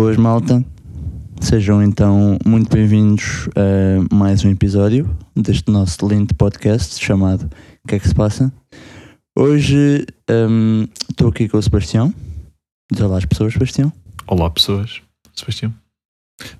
[0.00, 0.64] Boas, malta.
[1.40, 7.50] Sejam então muito bem-vindos a mais um episódio deste nosso lindo podcast chamado
[7.84, 8.52] O que é que se passa?
[9.36, 12.14] Hoje hum, estou aqui com o Sebastião.
[12.92, 13.92] Diz olá às pessoas, Sebastião.
[14.28, 15.02] Olá, pessoas.
[15.34, 15.74] Sebastião.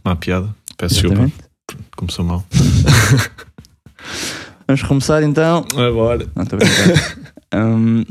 [0.05, 0.52] Má piada.
[0.77, 1.30] Peço desculpa.
[1.96, 2.45] Começou mal.
[4.66, 5.65] Vamos começar então.
[5.77, 6.27] Agora.
[6.34, 6.59] Não, estou.
[7.55, 8.05] Hum,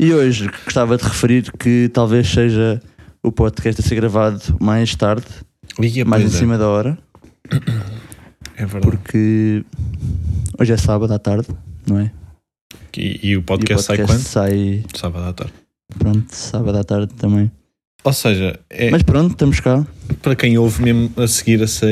[0.00, 2.82] e hoje gostava de referir que talvez seja
[3.26, 5.26] o podcast a ser gravado mais tarde,
[6.06, 6.96] mais em cima da hora,
[8.56, 8.80] É verdade.
[8.86, 9.64] porque
[10.58, 11.48] hoje é sábado à tarde,
[11.86, 12.12] não é?
[12.96, 14.20] E, e o E o podcast, sai quando?
[14.20, 15.52] sai, Sábado à tarde.
[15.98, 17.50] pronto, sábado à tarde também.
[18.04, 19.84] Ou seja, é, Mas pronto, estamos cá.
[20.22, 21.86] para quem ouve mesmo a seguir a, sa-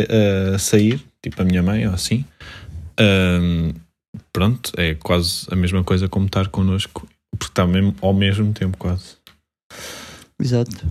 [0.54, 2.24] a sair, tipo a minha mãe ou assim,
[3.00, 3.72] hum,
[4.32, 8.78] pronto, é quase a mesma coisa como estar connosco, porque está mesmo ao mesmo tempo
[8.78, 9.16] quase.
[10.40, 10.86] Exato.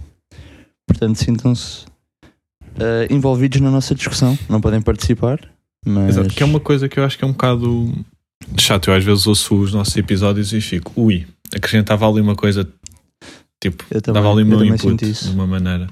[0.94, 1.86] Portanto, sintam-se
[2.80, 4.38] eh, envolvidos na nossa discussão.
[4.50, 5.40] Não podem participar,
[5.86, 6.18] mas.
[6.18, 7.92] Exato, que é uma coisa que eu acho que é um bocado
[8.58, 8.90] chato.
[8.90, 12.68] Eu às vezes ouço os nossos episódios e fico, ui, acrescentava ali uma coisa,
[13.62, 15.88] tipo, também, dava ali o eu meu input de uma maneira.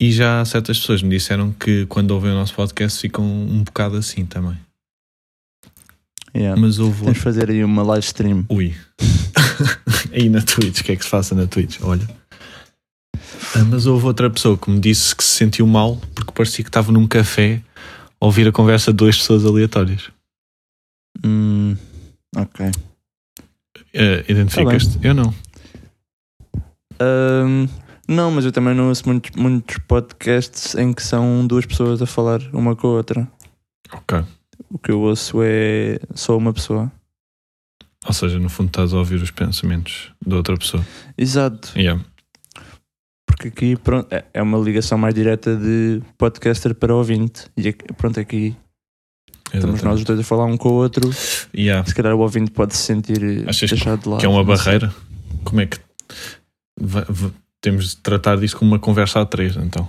[0.00, 3.96] E já certas pessoas me disseram que quando ouvem o nosso podcast ficam um bocado
[3.96, 4.56] assim também.
[6.36, 6.60] Yeah.
[6.60, 7.00] Mas houve.
[7.00, 8.44] Temos de fazer aí uma live stream.
[8.48, 8.74] Ui.
[10.12, 11.78] Aí na Twitch, o que é que se faça na Twitch?
[11.82, 12.08] Olha.
[13.70, 16.90] Mas houve outra pessoa que me disse que se sentiu mal porque parecia que estava
[16.90, 17.62] num café
[18.20, 20.10] a ouvir a conversa de duas pessoas aleatórias.
[21.24, 21.76] Hum,
[22.36, 22.70] ok.
[23.94, 24.98] Ah, Identificas-te?
[25.02, 25.34] eu não.
[27.00, 27.68] Ahm,
[28.08, 32.06] não, mas eu também não ouço muitos, muitos podcasts em que são duas pessoas a
[32.06, 33.28] falar uma com a outra.
[33.92, 34.24] Ok.
[34.70, 36.90] O que eu ouço é só uma pessoa.
[38.06, 40.84] Ou seja, no fundo estás a ouvir os pensamentos da outra pessoa.
[41.16, 41.72] Exato.
[41.78, 42.04] Yeah.
[43.26, 47.46] Porque aqui pronto, é- é uma ligação mais direta de podcaster para ouvinte.
[47.56, 48.54] E aqui- pronto, aqui
[49.52, 51.10] estamos nós os dois a falar um com o outro.
[51.54, 51.86] Yeah.
[51.86, 54.20] Se calhar o ouvinte pode se sentir Achas deixado de lado.
[54.20, 54.56] Que é uma sei.
[54.56, 54.94] barreira?
[55.44, 55.78] Como é que.
[56.80, 57.30] va- va-
[57.60, 59.88] temos de tratar disso como uma conversa a três, então.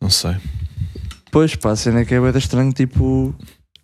[0.00, 0.36] Não sei.
[1.30, 3.34] Pois pá, a cena é que é bem estranho, tipo,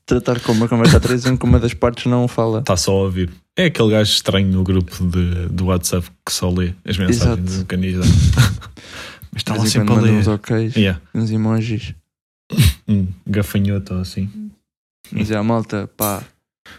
[0.06, 2.60] tratar como uma conversa a três em que uma das partes não fala.
[2.60, 3.30] Está só a ouvir.
[3.56, 7.66] É aquele gajo estranho no grupo de, do WhatsApp que só lê as mensagens do
[7.66, 8.08] candidato.
[9.32, 10.12] Mas está lá sempre a ler.
[10.12, 11.00] uns ok's, Yeah.
[11.14, 11.94] uns emojis.
[12.86, 14.28] Um gafanhoto assim.
[15.10, 16.22] Mas é a malta, pá,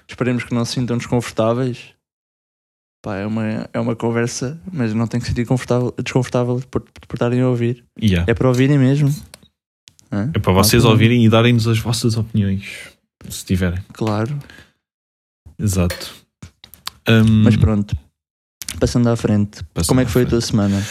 [0.07, 1.95] esperemos que não se sintam desconfortáveis.
[3.01, 7.41] Pá, é uma, é uma conversa, mas não tem que sentir confortável, desconfortável por, estarem
[7.41, 7.83] a ouvir.
[8.01, 8.29] Yeah.
[8.29, 9.13] É para ouvirem mesmo.
[10.11, 10.29] Hã?
[10.33, 12.94] É para vocês ouvirem e darem-nos as vossas opiniões.
[13.29, 13.79] Se tiverem.
[13.93, 14.37] Claro.
[15.59, 16.13] Exato.
[17.07, 17.95] Um, Mas pronto,
[18.79, 20.83] passando à frente, passando como é que foi a tua semana?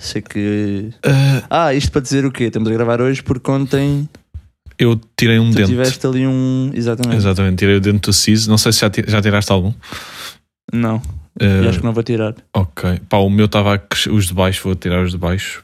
[0.00, 0.90] Sei que.
[1.50, 2.44] Ah, Ah, isto para dizer o quê?
[2.44, 4.08] Estamos a gravar hoje porque ontem
[4.78, 5.68] eu tirei um tu dente.
[5.70, 6.70] tiveste ali um.
[6.74, 7.16] Exatamente.
[7.16, 8.48] Exatamente, tirei o dente do siso.
[8.50, 9.72] Não sei se já, já tiraste algum.
[10.72, 11.00] Não,
[11.40, 12.34] e acho que não vou tirar.
[12.54, 13.00] Ok.
[13.08, 15.62] Pá, o meu estava a crescer, os de baixo, vou tirar os de baixo.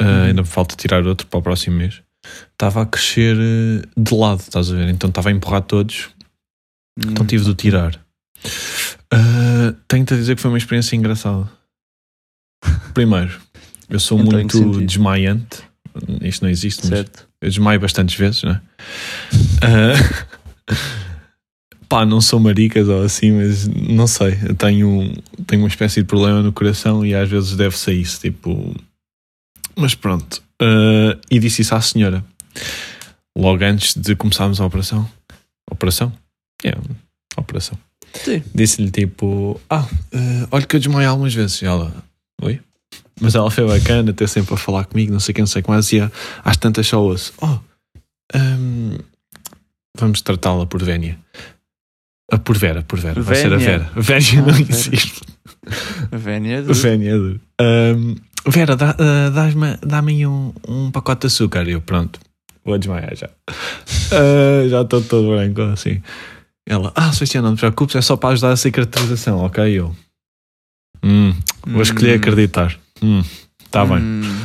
[0.00, 0.22] Ah, Uhum.
[0.24, 2.00] Ainda me falta tirar outro para o próximo mês.
[2.52, 4.88] Estava a crescer eh, de lado, estás a ver?
[4.88, 6.08] Então estava a empurrar todos,
[6.98, 7.26] então Hum.
[7.26, 8.00] tive de o tirar.
[9.12, 11.48] Ah, Tenho-te a dizer que foi uma experiência engraçada.
[12.94, 13.40] Primeiro,
[13.88, 15.62] eu sou Então, muito desmaiante.
[16.22, 17.28] Isto não existe, mas Certo.
[17.40, 18.60] eu desmaio bastantes vezes, não é?
[19.62, 20.74] Ah,
[21.88, 24.36] pá, não sou maricas ou assim, mas não sei.
[24.56, 25.12] Tenho,
[25.46, 28.20] tenho uma espécie de problema no coração e às vezes deve-se a isso.
[28.20, 28.74] Tipo,
[29.76, 30.42] mas pronto.
[30.60, 32.24] Ah, e disse isso à senhora
[33.36, 35.08] logo antes de começarmos a operação.
[35.70, 36.12] Operação?
[36.64, 36.72] É,
[37.36, 37.78] operação.
[38.14, 38.42] Sim.
[38.54, 41.60] Disse-lhe tipo: Ah, ah, olha que eu desmaio algumas vezes.
[41.62, 41.94] E ela,
[42.42, 42.60] oi?
[43.20, 45.78] Mas ela foi bacana, até sempre a falar comigo, não sei quem, não sei como.
[45.78, 46.10] E
[46.44, 47.58] às tantas só ouço: Oh,
[48.34, 48.96] hum,
[49.96, 51.18] vamos tratá-la por Vénia.
[52.32, 53.20] Ah, por Vera, por Vera.
[53.22, 53.78] Vai ser a Vénia.
[53.78, 53.92] Vera.
[54.02, 54.66] Vénia Ah, não Vera.
[54.70, 55.20] existe.
[56.10, 56.74] Vénia do...
[56.74, 57.40] Vénia é duro.
[57.60, 58.16] Hum,
[58.50, 58.96] Vera, dá-
[59.32, 61.66] dás-me- dá-me aí um, um pacote de açúcar.
[61.68, 62.18] E eu, pronto,
[62.64, 63.28] vou desmaiar já.
[64.12, 66.00] Ah, já estou todo branco assim.
[66.68, 69.64] Ela, ah, Sebastião, não te preocupes, é só para ajudar a cicatrização, ok?
[69.72, 69.94] Eu,
[71.02, 71.34] hum,
[71.66, 72.16] vou escolher Hum.
[72.16, 72.78] acreditar.
[73.02, 73.22] Hum,
[73.70, 73.98] tá bem.
[73.98, 74.40] Hum.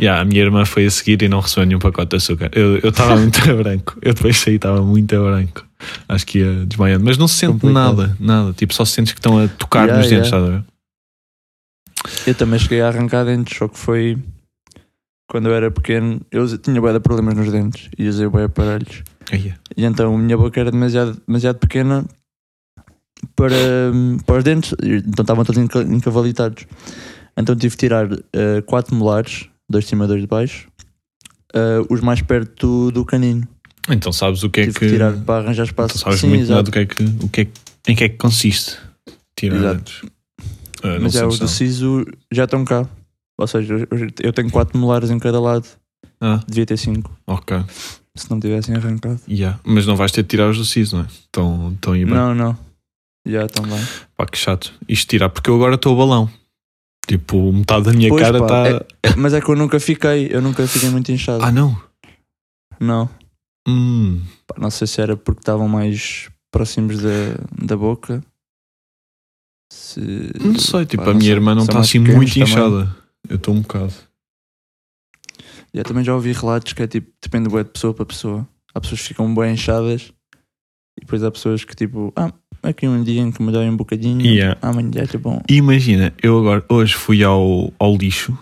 [0.00, 2.50] Yeah, a minha irmã foi a seguir e não recebeu nenhum pacote de açúcar.
[2.52, 3.96] Eu estava muito branco.
[4.02, 5.64] Eu depois saí, estava muito branco.
[6.08, 7.04] Acho que ia desmaiando.
[7.04, 7.96] Mas não se sente Complicado.
[7.98, 8.52] nada, nada.
[8.54, 10.36] Tipo, só sentes que estão a tocar Yeah, nos dentes, yeah.
[10.36, 10.64] estás a ver?
[12.26, 14.18] Eu também cheguei a arrancar dentes, só que foi
[15.28, 19.02] quando eu era pequeno, eu tinha bué de problemas nos dentes e usei bué aparelhos.
[19.32, 22.04] Aí, E então a minha boca era demasiado, demasiado pequena
[23.34, 23.54] para,
[24.26, 26.66] para os dentes, então estavam todos enca- encavalitados.
[27.36, 30.68] Então tive de tirar eh, quatro molares, dois de cima e dois de baixo,
[31.52, 33.46] eh, os mais perto do, do canino.
[33.88, 34.88] Então sabes o que é tive que.
[34.88, 35.96] tirar para arranjar espaço.
[35.96, 36.62] Então sabes Sim, muito exato.
[36.64, 37.46] do que é que, o que é,
[37.88, 38.76] em que é que consiste.
[39.36, 39.74] Tirar Exato.
[39.78, 40.02] dentes.
[40.84, 42.86] Ah, Mas é, os do siso já estão cá.
[43.38, 43.88] Ou seja,
[44.22, 45.66] eu- tenho quatro molares em cada lado,
[46.20, 47.56] Ah, devia ter cinco, ok.
[48.14, 49.18] se não tivessem arrancado.
[49.28, 49.58] Yeah.
[49.64, 51.06] Mas não vais ter de tirar os do siso, não é?
[51.08, 52.14] Estão, estão aí bem.
[52.14, 52.56] Não, não.
[53.26, 53.80] Já estão bem.
[54.16, 54.72] Pá, que chato.
[54.88, 56.30] Isto tirar, porque eu agora estou a balão.
[57.08, 58.68] Tipo, metade da minha Pois, cara está.
[59.02, 61.42] É, mas é que eu nunca fiquei, eu nunca fiquei muito inchado.
[61.42, 61.76] Ah, não?
[62.78, 63.08] Não.
[63.66, 64.22] Hum.
[64.46, 67.08] Pá, não sei se era porque estavam mais próximos da,
[67.64, 68.22] da boca.
[69.74, 70.00] Se...
[70.40, 71.36] Não sei, tipo, Pá, a não minha sei.
[71.36, 72.48] irmã não São está mais assim pequenos muito também.
[72.48, 72.96] inchada.
[73.28, 73.92] Eu estou um bocado.
[75.74, 78.46] Já também já ouvi relatos que é tipo, depende bué de pessoa para pessoa.
[78.74, 80.12] Há pessoas que ficam bem inchadas
[80.96, 82.32] e depois há pessoas que tipo, ah,
[82.62, 84.58] aqui um dia em que me dói um bocadinho, Yeah.
[84.62, 85.42] amanhã já está bom.
[85.48, 88.36] Imagina, eu agora, hoje fui ao, ao lixo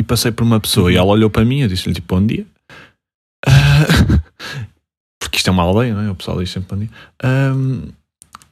[0.00, 1.00] e passei por uma pessoa e Uhum.
[1.02, 2.46] ela olhou para mim e eu disse-lhe tipo bom dia.
[3.46, 3.50] Ah,
[5.18, 6.10] porque isto é uma aldeia, não é?
[6.10, 6.90] O pessoal diz sempre bom dia.
[7.22, 7.88] Ahm,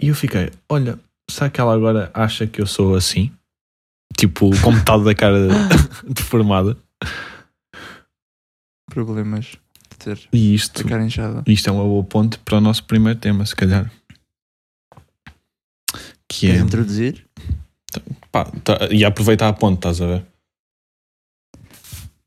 [0.01, 0.99] e eu fiquei, olha,
[1.31, 3.33] será que ela agora acha que eu sou assim?
[4.17, 5.39] Tipo, com metade da cara
[6.09, 6.77] deformada.
[8.91, 9.57] Problemas
[9.91, 11.43] de ter E isto, ficar inchada.
[11.47, 13.91] isto é uma boa ponte para o nosso primeiro tema, se calhar.
[16.29, 16.51] Que é.
[16.53, 17.27] Queres introduzir?
[18.33, 20.27] Pá, tá- e aproveitar a ponte, estás a ver?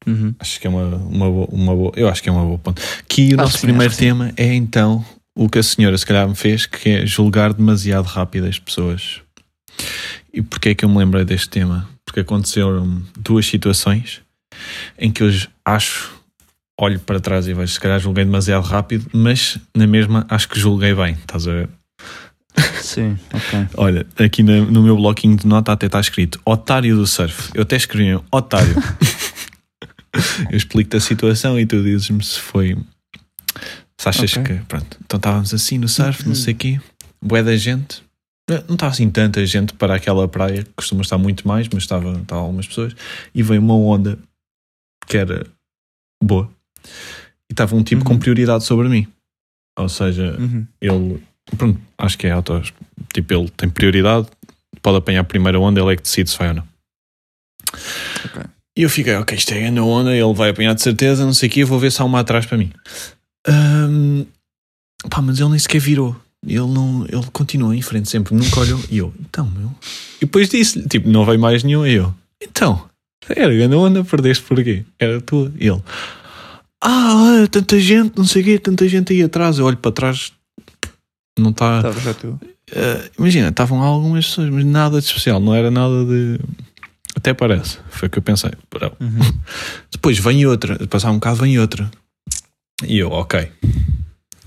[0.08, 0.34] Uhum.
[0.40, 1.92] Acho que é uma, uma, boa, uma boa.
[1.96, 2.82] Eu acho que é uma boa ponto.
[3.08, 4.06] Que o Acho nosso sim, primeiro que sim.
[4.06, 5.06] tema é então
[5.42, 9.22] o que a senhora se calhar me fez, que é julgar demasiado rápido as pessoas.
[10.34, 11.88] E porquê é que eu me lembrei deste tema?
[12.06, 14.22] Porque aconteceram duas situações
[14.98, 15.30] em que eu
[15.64, 16.12] acho,
[16.78, 20.60] olho para trás e vejo, se calhar julguei demasiado rápido, mas na mesma acho que
[20.60, 21.70] julguei bem, estás a ver?
[22.82, 23.68] Sim, ok.
[23.78, 27.50] Olha, aqui na- no meu bloquinho de nota até está escrito otário do surf.
[27.54, 28.76] Eu até escrevi otário.
[30.52, 32.76] eu explico-te a situação e tu dizes-me se foi.
[34.00, 34.44] Se achas Ok.
[34.58, 34.64] que.
[34.66, 34.98] Pronto.
[35.06, 36.82] Então estávamos assim no surf, não sei o quê.
[37.22, 38.02] Bué da gente.
[38.68, 42.14] Não estava assim tanta gente para aquela praia, que costuma estar muito mais, mas estava,
[42.20, 42.96] estava algumas pessoas.
[43.36, 44.18] E veio uma onda
[45.06, 45.46] que era
[46.24, 46.50] boa.
[47.50, 48.20] E estava um tipo com Uhum.
[48.20, 49.06] prioridade sobre mim.
[49.78, 50.66] Ou seja, Uhum.
[50.82, 51.24] ele,
[51.58, 52.60] pronto, acho que é auto,
[53.14, 54.28] tipo, ele tem prioridade,
[54.82, 56.68] pode apanhar a primeira onda, ele é que decide se vai ou não.
[58.26, 58.44] Ok.
[58.78, 61.50] E eu fiquei, ok, isto é grande onda, ele vai apanhar de certeza, não sei
[61.50, 62.72] o quê, vou ver se há uma atrás para mim.
[63.48, 64.26] Ahm,
[65.10, 66.16] pá, mas ele nem sequer virou.
[66.46, 68.80] Ele não, ele continuou em frente sempre, nunca olhou.
[68.90, 69.74] E eu, então, meu.
[70.18, 71.86] E depois disse-lhe, tipo, não veio mais nenhum.
[71.86, 72.90] E eu, então,
[73.28, 74.86] era grande onda, perdeste porquê?
[74.98, 75.52] Era tua.
[75.60, 75.82] E ele,
[76.82, 79.60] ah, olha, tanta gente, não sei o quê, tanta gente aí atrás.
[79.60, 80.32] Eu olho para trás,
[81.38, 81.82] não está.
[82.20, 82.28] Tu.
[82.28, 86.40] Uh, imagina, estavam algumas pessoas, mas nada de especial, não era nada de.
[87.16, 88.52] Até parece, foi o que eu pensei.
[89.00, 89.40] Uhum.
[89.92, 91.90] Depois vem outra, passar um bocado vem outra.
[92.86, 93.52] E eu, ok.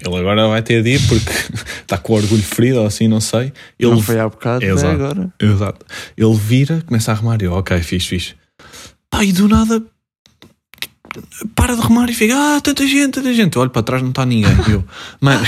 [0.04, 1.30] Ele agora vai ter de ir porque
[1.80, 3.52] está com o orgulho ferido ou assim, não sei.
[3.78, 4.80] Ele, Não foi há bocado, Exato.
[4.80, 5.32] foi agora.
[5.40, 5.86] Exato.
[6.16, 8.34] Ele vira, começa a remar e eu, ok, fixe, fixe.
[9.08, 9.82] Pá, e do nada
[11.54, 13.54] para de remar e fica, ah, tanta gente, tanta gente.
[13.54, 14.50] Eu olho para trás, não está ninguém.
[14.68, 14.84] E eu,
[15.20, 15.44] mano.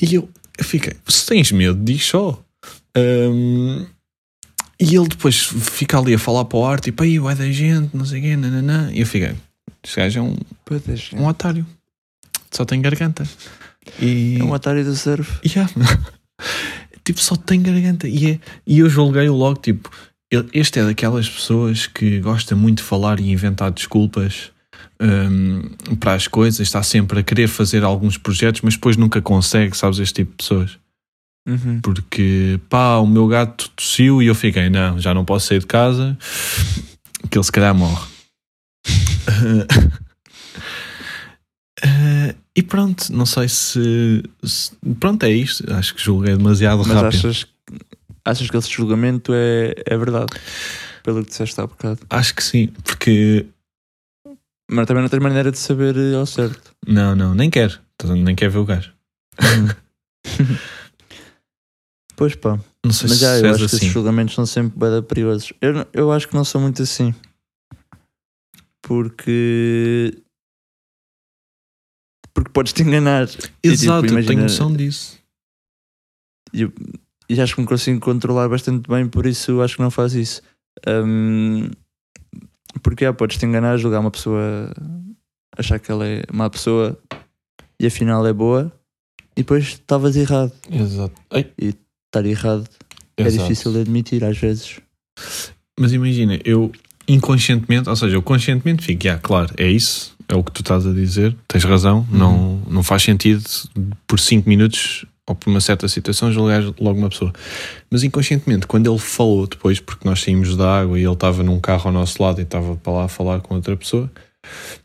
[0.00, 0.28] e eu,
[0.58, 2.42] eu fiquei, se tens medo, diz só.
[2.96, 3.86] Hum,
[4.80, 7.94] e ele depois fica ali a falar para o ar, tipo, aí vai da gente,
[7.94, 8.90] não sei o quê, nananã.
[8.92, 9.34] E eu fiquei,
[9.84, 10.36] este gajo é um,
[10.70, 11.66] é, um otário.
[12.50, 13.26] Só tem garganta.
[14.00, 14.38] E...
[14.38, 15.40] É um Atari do surf.
[15.46, 15.72] Yeah.
[17.04, 18.08] tipo, só tem garganta.
[18.08, 19.90] E, é, e eu julguei-o logo, tipo,
[20.52, 24.52] este é daquelas pessoas que gosta muito de falar e inventar desculpas
[25.00, 25.62] hum,
[25.98, 29.98] para as coisas, está sempre a querer fazer alguns projetos, mas depois nunca consegue, sabes,
[29.98, 30.78] este tipo de pessoas.
[31.48, 31.80] Uhum.
[31.80, 35.66] Porque, pá, o meu gato tossiu e eu fiquei, não, já não posso sair de
[35.66, 36.16] casa,
[37.30, 38.09] que ele se calhar morre.
[41.82, 45.64] Eh, e pronto, não sei se, se- Pronto, é isto.
[45.72, 47.28] Acho que julguei demasiado Mas rápido.
[47.28, 47.46] achas,
[48.24, 50.26] achas que esse julgamento é, é verdade?
[51.02, 52.00] Pelo que disseste há bocado.
[52.10, 53.46] Acho que sim, porque.
[54.70, 56.72] Mas também não tens maneira de saber eh, ao certo.
[56.86, 57.78] Não, não, nem quero.
[58.04, 58.92] Nem quero ver o gajo.
[62.16, 62.58] pois pá.
[62.84, 63.76] Não sei Mas se já, eu acho que assim.
[63.76, 65.52] esses julgamentos são sempre bem perigosos.
[65.60, 67.14] Eu, eu acho que não sou muito assim.
[68.90, 70.12] Porque.
[72.34, 73.28] Porque podes te enganar.
[73.62, 75.16] Exato, tipo, eu tenho imagina- noção disso.
[76.52, 76.72] E, eu-
[77.28, 80.42] e acho que me consigo controlar bastante bem, por isso acho que não faço isso.
[80.88, 81.70] Hum,
[82.82, 84.72] porque ah, podes te enganar, julgar uma pessoa,
[85.56, 87.00] achar que ela é má pessoa
[87.78, 88.72] e afinal é boa,
[89.36, 90.52] e depois estavas errado.
[90.68, 91.14] Exato.
[91.30, 91.52] Ei,
[92.12, 92.68] Estar errado
[93.16, 93.44] é exato.
[93.44, 94.80] difícil de admitir às vezes.
[95.78, 96.72] Mas imagina, eu
[97.08, 100.86] inconscientemente, ou seja, eu conscientemente fico, ah, claro, é isso, é o que tu estás
[100.86, 103.42] a dizer, tens razão, não, não faz sentido
[104.06, 107.32] por 5 minutos ou por uma certa situação julgar logo uma pessoa.
[107.90, 111.60] Mas inconscientemente, quando ele falou depois, porque nós saímos da água e ele estava num
[111.60, 114.10] carro ao nosso lado e estava para lá a falar com outra pessoa,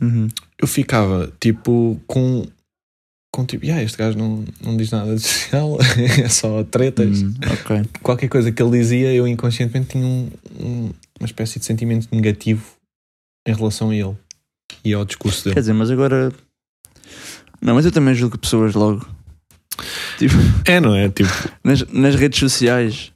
[0.02, 0.28] Uhum.
[0.62, 2.46] eu ficava tipo com.
[3.34, 5.78] Com tipo, ah, este gajo não, não diz nada de especial,
[6.24, 7.22] é só tretas.
[7.22, 7.82] Hum, ok.
[8.02, 10.30] Qualquer coisa que ele dizia, eu inconscientemente tinha um-
[10.60, 12.64] um- uma espécie de sentimento negativo
[13.48, 14.16] em relação a ele
[14.84, 15.62] e ao discurso Quer dele.
[15.62, 16.32] dizer, mas agora.
[17.62, 19.08] Não, mas eu também julgo pessoas logo.
[20.18, 21.10] Tipo, É, não é?
[21.10, 21.30] Tipo,
[21.64, 23.12] nas, nas redes sociais,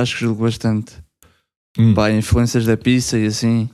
[0.00, 0.92] acho que julgo bastante.
[1.78, 3.68] hum, Pá, influências da pizza e assim.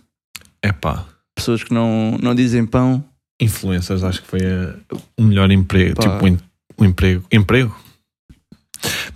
[0.62, 3.04] é pá, Pessoas que não, não dizem pão.
[3.40, 4.74] influências acho que foi a-
[5.18, 5.94] o melhor emprego.
[5.96, 6.02] Pá.
[6.20, 6.42] Tipo,
[6.78, 7.26] o emprego.
[7.32, 7.76] Emprego?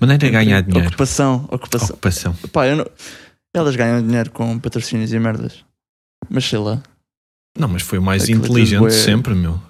[0.00, 0.88] Maneira de ganhar dinheiro.
[0.88, 1.88] Ocupação, ocupação.
[1.90, 2.34] Ocupação.
[2.52, 2.86] Pá, eu não...
[3.54, 5.64] Elas ganham dinheiro com patrocínios e merdas.
[6.28, 6.82] Mas sei lá.
[7.58, 9.60] Não, mas foi o mais Aquilo inteligente tudo é- sempre, meu.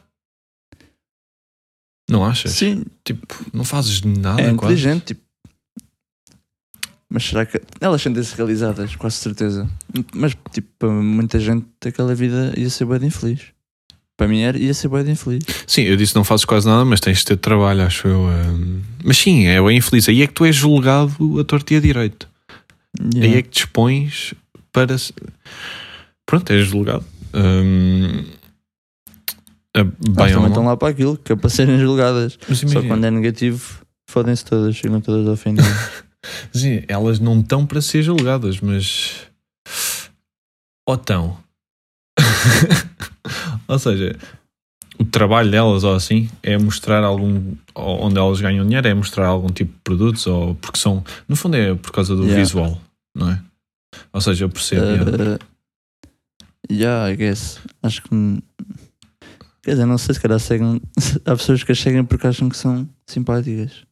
[2.10, 2.52] Não achas?
[2.52, 5.06] Sim, Tipo, não fazes nada é inteligente.
[5.06, 5.22] Tipo.
[7.08, 7.60] Mas será que.
[7.80, 9.68] Elas sentem-se realizadas, quase certeza.
[10.14, 13.46] Mas, tipo, para muita gente, aquela vida ia ser bem infeliz.
[14.16, 15.42] Para mim era, ia ser bem infeliz.
[15.66, 18.20] Sim, eu disse não fazes quase nada, mas tens de ter trabalho, acho eu.
[18.20, 18.82] hum.
[19.02, 20.08] Mas sim, é bem infeliz.
[20.08, 22.28] Aí é que tu és julgado a torto e a direito.
[23.14, 24.34] Aí é que te expões
[24.72, 24.96] para.
[26.26, 27.04] Pronto, és julgado.
[29.76, 30.48] A- Elas ou também mal.
[30.48, 32.38] estão lá para aquilo, que é para serem julgadas.
[32.66, 35.54] Só quando é negativo, fodem-se todas, chegam todas fim.
[36.52, 39.26] sim, elas não estão para ser julgadas, mas.
[40.86, 41.38] Ou estão.
[43.68, 44.18] ou seja,
[45.00, 47.54] o trabalho delas ou assim é mostrar algum.
[47.74, 51.02] Onde elas ganham dinheiro é mostrar algum tipo de produtos, ou porque são.
[51.26, 52.38] No fundo é por causa do Yeah.
[52.42, 52.78] visual,
[53.16, 53.42] não é?
[54.12, 54.84] Ou seja, eu percebo.
[54.84, 55.38] Uh,
[56.70, 57.58] yeah, I guess.
[57.82, 58.08] Acho que.
[59.62, 60.82] Quer dizer, não sei se calhar seguem.
[61.24, 63.84] Há pessoas que as seguem porque acham que são simpáticas.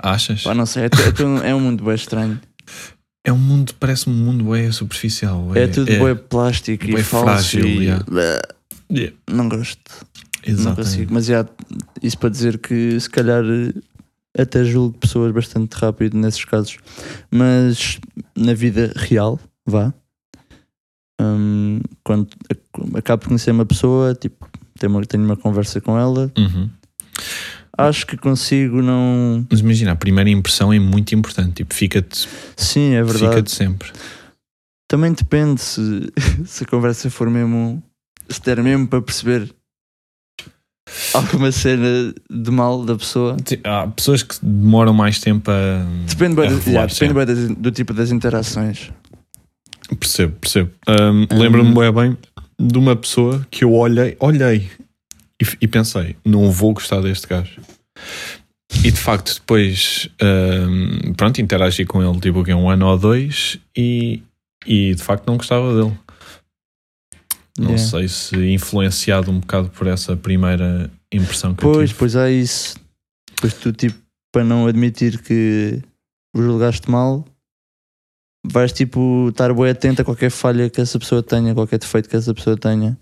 [0.00, 0.44] Achas?
[0.44, 2.40] Pá, não sei, é, é, é um mundo bem estranho.
[3.24, 5.54] É um mundo, parece-me um mundo bem superficial.
[5.54, 7.24] É, tudo bem plástico bué e falso.
[7.24, 7.84] frágil, e,
[8.90, 9.80] Yeah, Não gosto,
[10.46, 10.76] não exatamente.
[10.88, 11.14] consigo.
[11.14, 11.46] Mas já,
[12.02, 13.42] isso para dizer que se calhar
[14.38, 16.78] até julgo pessoas bastante rápido nesses casos.
[17.30, 17.98] Mas
[18.36, 19.92] na vida real, vá.
[21.20, 25.98] hum, quando ac- acabo de conhecer uma pessoa, tipo, tenho uma, tenho uma conversa com
[25.98, 26.68] ela, Uhum.
[27.78, 29.46] acho que consigo não.
[29.50, 31.56] Mas imagina, a primeira impressão é muito importante.
[31.56, 33.36] Tipo, fica-te Sim, é verdade.
[33.36, 33.92] fica sempre.
[34.88, 36.12] Também depende se,
[36.44, 37.82] se a conversa for mesmo.
[38.28, 39.54] Se der mesmo para perceber
[41.14, 43.36] alguma cena de mal da pessoa.
[43.64, 45.84] Há pessoas que demoram mais tempo a.
[46.06, 48.90] Depende, bem, a do- revelar, yeah, depende bem do tipo das interações.
[49.98, 50.70] Percebo, percebo.
[50.88, 52.16] Um, Lembro-me bem, bem
[52.58, 54.70] de uma pessoa que eu olhei, olhei
[55.40, 57.60] e, e pensei, não vou gostar deste gajo.
[58.84, 63.58] E de facto, depois, um, pronto, interagi com ele tipo que um ano ou dois
[63.76, 64.22] e,
[64.66, 65.92] e de facto não gostava dele.
[67.58, 67.84] Não Yeah.
[67.90, 71.98] sei se influenciado um bocado por essa primeira impressão que eu Pois, tive.
[71.98, 72.76] pois há isso.
[73.34, 73.98] Depois tu, tipo,
[74.32, 75.82] para não admitir que
[76.34, 77.24] o julgaste mal,
[78.46, 82.16] vais, tipo, estar bem atento a qualquer falha que essa pessoa tenha, qualquer defeito que
[82.16, 82.96] essa pessoa tenha,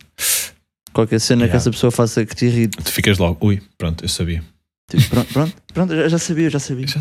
[0.92, 1.56] qualquer cena que Yeah.
[1.56, 2.76] essa pessoa faça que te irrite.
[2.82, 4.42] Tu ficas logo, ui, pronto, eu sabia.
[4.90, 6.86] Tipo, pronto, pronto, pronto, já, sabia, já sabia.
[6.88, 6.98] Já.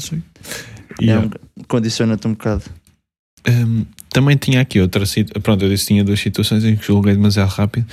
[1.02, 1.26] É Yeah.
[1.28, 2.64] um- Condiciona-te um bocado.
[3.48, 5.42] Um, também tinha aqui outra situação.
[5.42, 7.86] Pronto, eu disse que tinha duas situações em que julguei demasiado rápido.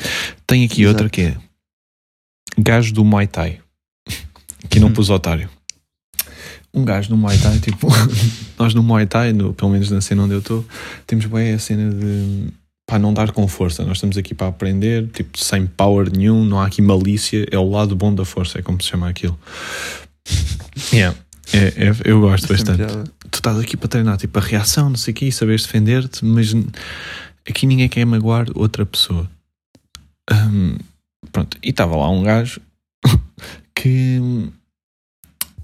[0.47, 0.89] Tem aqui Exato.
[0.95, 1.37] outra que é
[2.59, 3.59] gajo do Muay Thai.
[4.65, 4.93] Aqui não Hum.
[4.93, 5.49] pus otário.
[6.75, 7.89] Um gajo no Muay Thai, tipo,
[8.59, 10.65] nós no Muay Thai, no, pelo menos na cena onde eu estou,
[11.07, 12.49] temos bem a cena de
[12.87, 13.83] pá, não dar com força.
[13.85, 17.69] Nós estamos aqui para aprender, tipo, sem power nenhum, não há aqui malícia, é o
[17.71, 19.39] lado bom da força, é como se chama aquilo.
[20.93, 21.17] Yeah.
[21.53, 23.05] É, é- eu gosto Sem bastante piada.
[23.31, 26.53] tu estás aqui para treinar tipo a reação, não sei o quê, saberes defender-te, mas
[27.49, 29.31] aqui ninguém quer magoar outra pessoa.
[30.33, 30.77] Hum,
[31.31, 32.61] pronto, e estava lá um gajo
[33.75, 34.51] que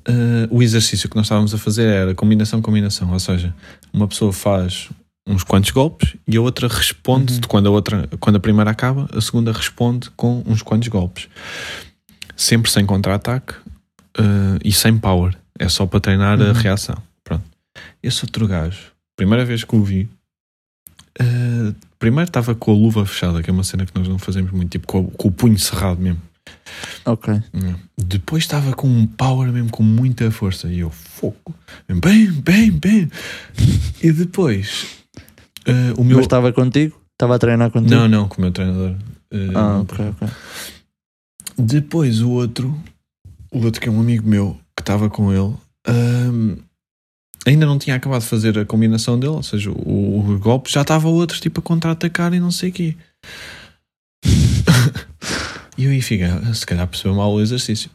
[0.06, 3.54] ah, o exercício que nós estávamos a fazer era combinação, combinação, ou seja,
[3.92, 4.88] uma pessoa faz
[5.26, 7.40] uns quantos golpes e a outra responde Uhum.
[7.48, 11.28] quando a outra quando a primeira acaba, a segunda responde com uns quantos golpes.
[12.36, 13.54] Sempre sem contra-ataque
[14.18, 15.36] ah, e sem power.
[15.58, 16.52] É só para treinar a Uhum.
[16.52, 16.96] reação.
[17.22, 17.44] Pronto.
[18.02, 20.08] Esse outro gajo, primeira vez que o vi,
[21.20, 24.50] ah, Primeiro estava com a luva fechada, que é uma cena que nós não fazemos
[24.50, 26.20] muito, tipo com, o- com o punho cerrado mesmo.
[27.04, 27.32] Ok.
[27.54, 27.78] Yeah.
[27.96, 30.66] Depois estava com um power mesmo, com muita força.
[30.66, 31.54] E eu, foco.
[31.88, 33.08] Bem, bem, bem.
[34.02, 34.86] e depois,
[35.64, 36.16] eh, o meu.
[36.16, 37.00] Mas estava contigo?
[37.12, 37.94] Estava a treinar contigo?
[37.94, 38.96] Não, não, com o meu treinador.
[39.30, 40.28] eh, Ah, ok, ok.
[41.56, 42.76] Depois o outro,
[43.52, 45.54] o outro que é um amigo meu que estava com ele,
[45.86, 46.56] ahm,
[47.46, 50.82] ainda não tinha acabado de fazer a combinação dele, ou seja, o, o golpe já
[50.82, 52.96] estava outros tipo a contra-atacar e não sei o quê.
[55.78, 57.90] e eu aí fiquei, "Ah, se calhar percebeu mal o exercício.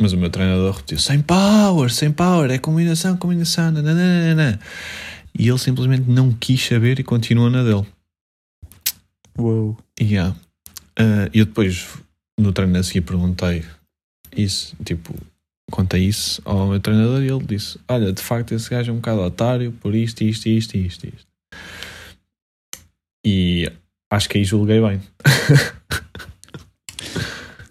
[0.00, 4.58] Mas o meu treinador repetiu: sem power, sem power, é combinação, combinação, nananana.
[5.38, 7.86] E ele simplesmente não quis saber e continua na dele.
[9.38, 9.76] Uou.
[10.00, 10.34] E yeah.
[10.98, 11.86] Ah, eu depois,
[12.38, 13.64] no treino a seguir, perguntei
[14.36, 15.14] isso, tipo,
[15.72, 18.98] contei isso ao meu treinador e ele disse: Olha, de facto, esse gajo é um
[18.98, 21.26] bocado otário por isto, isto, isto, isto, isto.
[23.26, 23.70] E
[24.10, 25.00] acho que aí julguei bem.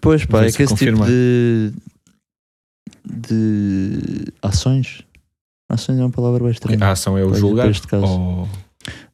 [0.00, 1.06] Pois pá, é que esse tipo confirma.
[1.06, 1.72] de.
[3.04, 5.02] de ações.
[5.70, 6.84] Ações é uma palavra bem estranha.
[6.84, 7.68] A ação é o julgar.
[7.68, 8.04] neste caso.
[8.04, 8.48] ou-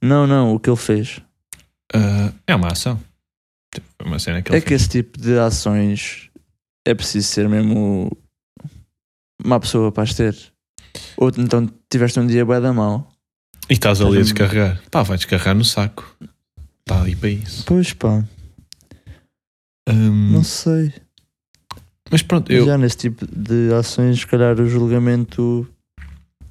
[0.00, 1.20] Não, não, o que ele fez.
[1.92, 2.98] Ah, é uma ação.
[3.74, 6.30] Tipo, uma cena que ele é que esse tipo de ações
[6.86, 8.10] é preciso ser mesmo
[9.44, 10.36] uma pessoa para as ter.
[11.16, 13.10] Ou então tiveste um dia bué da mal.
[13.68, 14.80] E estás ali a descarregar.
[14.90, 16.16] Pá, vai descarregar no saco.
[16.80, 17.64] Está ali para isso.
[17.66, 18.24] Pois pá,
[19.90, 20.92] Hum, não sei.
[22.10, 25.66] mas pronto, eu, Já nesse tipo de ações, se calhar o julgamento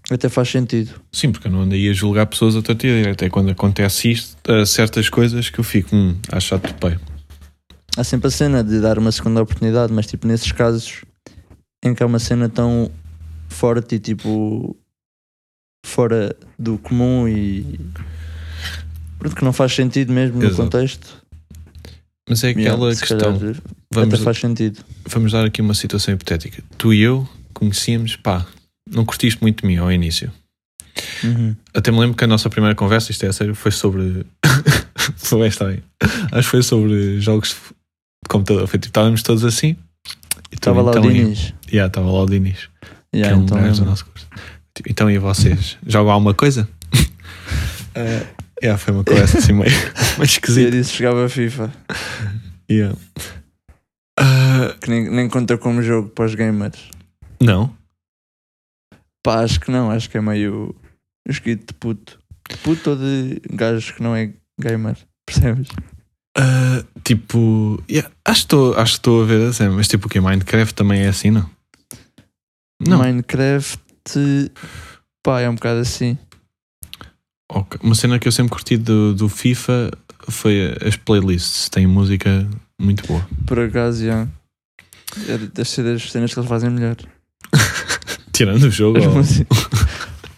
[0.09, 0.99] até faz sentido.
[1.11, 3.25] Sim, porque eu não andei a julgar pessoas a torta e direita.
[3.25, 6.97] É quando acontece isto, uh, certas coisas que eu fico, hum, acho chato de pai.
[7.95, 11.03] Há sempre a cena de dar uma segunda oportunidade, mas tipo nesses casos
[11.87, 12.91] em que há uma cena tão
[13.49, 14.75] forte e tipo
[15.85, 17.79] fora do comum e
[19.17, 20.63] pronto, que não faz sentido mesmo no Exato.
[20.63, 21.23] contexto.
[22.29, 23.39] Mas é aquela Yeah, questão.
[23.39, 23.55] calhar
[23.93, 24.83] Vamos, até faz sentido.
[25.07, 26.61] vamos dar aqui uma situação hipotética.
[26.77, 28.45] Tu e eu conhecíamos, pá,
[28.89, 30.31] não curtiste muito de mim ao início.
[31.23, 31.55] Uhum.
[31.73, 34.25] Até me lembro que a nossa primeira conversa, isto é a sério, foi sobre.
[35.15, 35.81] foi esta aí.
[36.31, 38.67] Acho que foi sobre jogos de computador.
[38.67, 39.77] Foi tipo, estávamos todos assim.
[40.51, 41.53] E tu, Estava lá o então, Diniz.
[41.71, 42.29] Yeah, estava lá o.
[42.31, 42.69] Yeah,
[43.13, 44.27] que é um então gajo do nosso curso.
[44.87, 45.77] Então e vocês?
[45.85, 46.67] Jogam alguma coisa?
[46.93, 48.27] uh,
[48.61, 49.73] yeah, foi uma conversa assim meio, meio
[50.17, 50.71] E eu esquisita.
[50.71, 51.71] disse que jogava FIFA,
[52.69, 52.97] Yeah.
[54.19, 56.89] Uh, que nem, nem conta como jogo para os gamers.
[57.41, 57.73] não,
[59.23, 60.75] Pá, acho que não, acho que é meio
[61.27, 62.19] escrito de puto.
[62.49, 65.67] De puto ou de gajos que não é gamer, percebes?
[66.37, 70.19] Uh, tipo, yeah, acho, que estou- a ver assim, mas tipo o que?
[70.19, 71.49] Minecraft também é assim, não?
[72.79, 73.79] Não, Minecraft,
[75.23, 76.15] pá, é um bocado assim.
[77.49, 77.79] ok.
[77.81, 79.91] uma cena que eu sempre curti do, do FIFA
[80.29, 82.47] foi as playlists, tem música
[82.79, 83.27] muito boa.
[83.47, 84.27] Por acaso, já.
[85.27, 86.97] É das cenas que eles fazem melhor.
[88.31, 89.23] Tirando o jogo, ou-.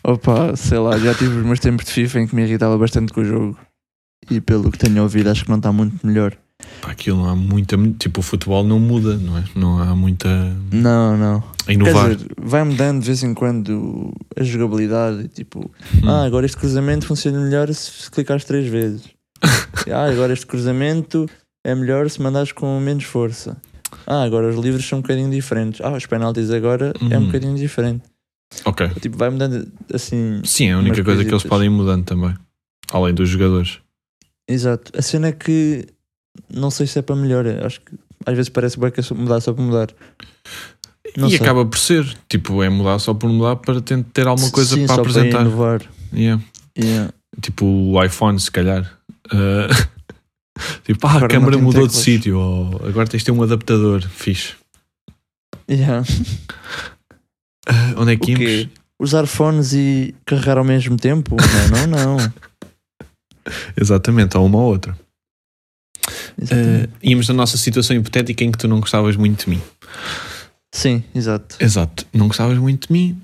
[0.13, 3.11] Opa, sei lá, já tive os meus tempos de FIFA em que me irritava bastante
[3.11, 3.59] com o jogo.
[4.29, 6.35] E pelo que tenho ouvido, acho que não está muito melhor.
[6.81, 7.77] pá, aquilo não há muita.
[7.97, 9.43] Tipo, o futebol não muda, não é?
[9.55, 10.27] Não há muita.
[10.71, 11.37] Não, não.
[11.37, 12.15] a Quer inovar.
[12.15, 15.27] dizer, vai mudando de vez em quando a jogabilidade.
[15.29, 15.71] Tipo,
[16.03, 16.09] Hum.
[16.09, 19.03] ah, agora este cruzamento funciona melhor se clicares três vezes.
[19.91, 21.27] ah, agora este cruzamento
[21.65, 23.57] é melhor se mandares com menos força.
[24.05, 25.81] Ah, agora os livros são um bocadinho diferentes.
[25.81, 27.25] Ah, os penaltis agora é um Hum.
[27.27, 28.03] bocadinho diferente.
[28.65, 28.87] Ok.
[29.01, 30.41] Tipo, vai mudando assim.
[30.43, 32.35] Sim, é a única coisa que eles podem ir mudando também.
[32.91, 33.79] Além dos jogadores.
[34.49, 34.91] Exato.
[34.97, 35.85] A cena é que
[36.51, 37.45] não sei se é para melhor.
[37.63, 37.91] Acho que
[38.25, 39.89] às vezes parece bem que é mudar só para mudar.
[41.15, 41.39] Não e sei.
[41.39, 42.05] acaba por ser.
[42.27, 45.37] Tipo, é mudar só por mudar para tentar ter alguma coisa Sim, para só apresentar.
[45.37, 45.81] Para inovar.
[46.11, 46.43] Yeah.
[46.77, 47.13] Yeah.
[47.39, 48.99] Tipo o iPhone, se calhar.
[49.31, 49.87] Uh,
[50.83, 52.03] tipo, ah, a câmera mudou de teclas.
[52.03, 52.39] sítio.
[52.39, 54.01] Ou agora tens de ter um adaptador.
[54.01, 54.55] Fixe.
[55.69, 56.03] Yeah.
[57.69, 58.69] Uh, onde é que íamos?
[58.99, 61.35] Usar fones e carregar ao mesmo tempo?
[61.69, 62.33] Não, não, não.
[63.75, 64.97] Exatamente, ou uma ou outra.
[66.37, 69.61] Uh, íamos na nossa situação hipotética em que tu não gostavas muito de mim.
[70.71, 71.55] Sim, exato.
[71.59, 73.21] Exato, não gostavas muito de mim,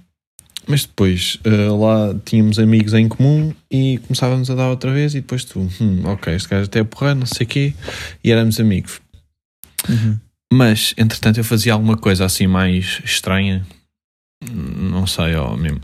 [0.68, 5.22] mas depois uh, lá tínhamos amigos em comum e começávamos a dar outra vez e
[5.22, 7.74] depois tu, hum, ok, este gajo até é porra, não sei o quê,
[8.24, 9.00] e éramos amigos.
[9.88, 10.20] Uhum.
[10.52, 13.66] Mas, entretanto, eu fazia alguma coisa assim mais estranha,
[14.52, 15.82] não sei, ó, mesmo,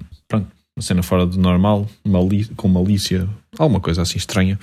[0.78, 4.60] uma cena fora do normal, mali com malícia, alguma coisa assim estranha,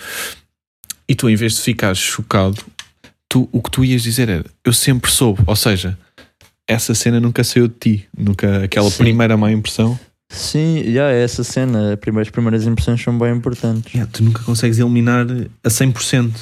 [1.09, 2.63] e tu, em vez de ficares chocado,
[3.29, 5.99] tu, o que tu ias dizer era, eu sempre soube, ou seja,
[6.67, 8.99] essa cena nunca saiu de ti, nunca, aquela Sim.
[9.05, 9.99] primeira má impressão,
[10.31, 11.95] Sim, já é essa cena.
[11.95, 13.95] As primeiras, as primeiras impressões são bem importantes.
[13.95, 15.27] Yeah, tu nunca consegues eliminar
[15.65, 16.33] a 100%.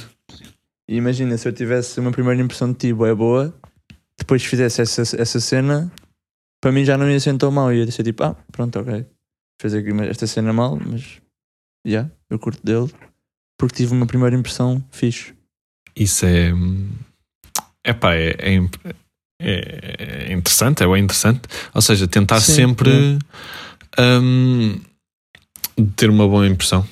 [0.89, 3.55] E imagina se eu tivesse uma primeira impressão de ti é boa,
[4.19, 5.91] depois fizesse essa, essa cena,
[6.61, 7.73] para mim já não ia ser tão mal.
[7.73, 9.07] Ia ser tipo, ah, pronto, ok.
[9.61, 11.21] Fez esta cena mal, mas
[11.87, 12.93] já, eu curto dele.
[13.59, 15.35] Porque tive uma primeira impressão fixe.
[15.95, 16.53] Isso é.
[17.85, 18.61] Epá, é, é,
[19.41, 21.43] é, é interessante, é bem interessante.
[21.73, 23.19] Ou seja, tentar Sim, sempre
[23.99, 24.81] hum,
[25.95, 26.87] ter uma boa impressão.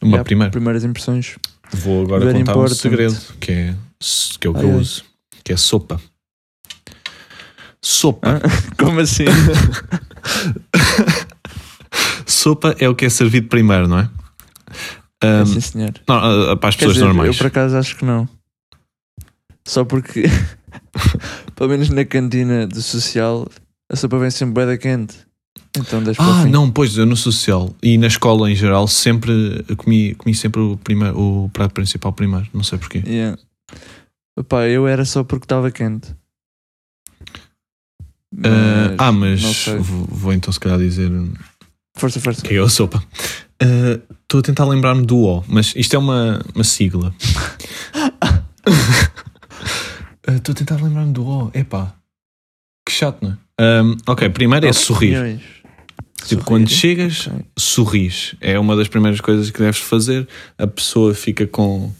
[0.00, 0.50] Uma Já, primeira.
[0.50, 1.36] Primeiras impressões.
[1.72, 2.80] Vou agora Very contar um important.
[2.80, 3.76] segredo que é,
[4.38, 5.04] que é o que eu uso,
[5.42, 6.00] que é sopa.
[7.84, 8.26] Sopa.
[8.26, 8.40] Hã?
[8.82, 9.26] Como assim?
[12.26, 14.08] Sopa é o que é servido primeiro, não é?
[15.22, 15.92] Hum, Sim, senhor.
[16.08, 17.28] não, ah, para as pessoas dizer, normais.
[17.28, 18.26] Eu por acaso acho que não.
[19.66, 20.24] Só porque,
[21.54, 23.46] pelo menos na cantina do social,
[23.90, 25.16] a sopa vem sempre bué da quente.
[25.76, 30.14] Então deixa Ah, não, pois eu no social e na escola em geral sempre comi,
[30.14, 33.02] comi sempre o, primeiro, o prato principal primeiro, não sei porquê.
[33.06, 33.38] Yeah.
[34.38, 36.14] Epá, eu era só porque estava quente.
[38.42, 41.10] Ah, ah, mas vou, vou então se calhar dizer
[41.96, 42.42] Força, força.
[42.42, 43.02] que é a sopa.
[43.62, 47.14] Ah, Estou a tentar lembrar-me do O, mas isto é uma, uma sigla.
[50.26, 51.94] Ah, Estou a tentar lembrar-me do O, epá,
[52.86, 53.36] que chato, não é?
[53.60, 55.16] Ahm, ok, primeiro é sorrir.
[55.16, 55.42] Opiniões.
[55.42, 56.44] Tipo, Sorrir.
[56.44, 57.44] quando chegas, Ok.
[57.58, 58.34] sorris.
[58.40, 60.26] É uma das primeiras coisas que deves fazer.
[60.58, 61.92] A pessoa fica com.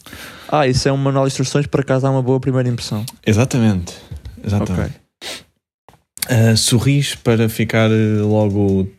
[0.48, 3.04] Ah, isso é um manual de instruções para caso há uma boa primeira impressão.
[3.26, 3.92] Exatamente.
[4.42, 4.80] Exatamente.
[4.94, 5.03] Ok.
[6.30, 8.90] Uh, sorris para ficar uh, logo.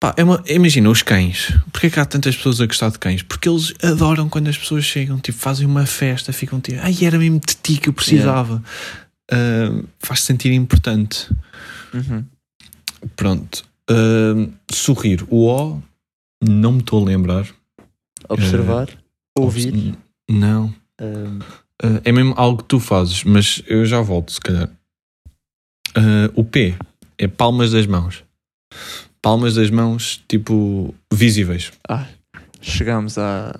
[0.00, 1.52] Pá, é uma- imagina os cães.
[1.72, 3.22] Porquê que há tantas pessoas a gostar de cães?
[3.22, 7.18] Porque eles adoram quando as pessoas chegam, tipo, fazem uma festa, ficam tipo, ai, era
[7.18, 8.62] mesmo de ti que eu precisava.
[9.32, 11.30] Uh, faz-se sentir importante.
[11.92, 12.24] Uhum.
[13.16, 13.64] Pronto.
[13.90, 15.22] Uh, sorrir.
[15.28, 15.82] O O,
[16.42, 17.46] não me estou a lembrar.
[18.28, 18.88] Observar,
[19.36, 19.68] ouvir.
[19.68, 19.98] Obs-
[20.30, 20.74] Não.
[21.00, 24.68] Uh, é mesmo algo que tu fazes, mas eu já volto, se calhar.
[25.96, 26.74] Uh, o P
[27.18, 28.24] é palmas das mãos.
[29.22, 31.72] Palmas das mãos, tipo, visíveis.
[31.88, 32.06] ah,
[32.60, 33.58] chegamos à.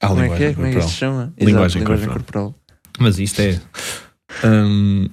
[0.00, 0.48] À como é que é?
[0.50, 0.88] linguagem Como é que isso corporal.
[0.88, 1.34] se chama?
[1.40, 2.44] Linguagem Exato, linguagem corporal.
[2.52, 2.54] corporal.
[3.00, 3.60] Mas isto é.
[4.44, 5.08] hum,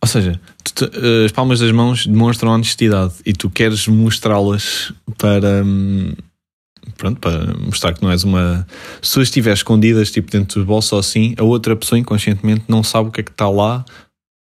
[0.00, 4.92] ou seja, tu te- uh, as palmas das mãos demonstram honestidade e tu queres mostrá-las
[5.16, 5.64] para.
[5.64, 6.12] hum,
[6.96, 8.66] pronto, para mostrar que não és uma.
[9.02, 12.64] Se tu as estiveres escondidas, tipo dentro do bolso ou assim, a outra pessoa inconscientemente
[12.68, 13.84] não sabe o que é que está lá.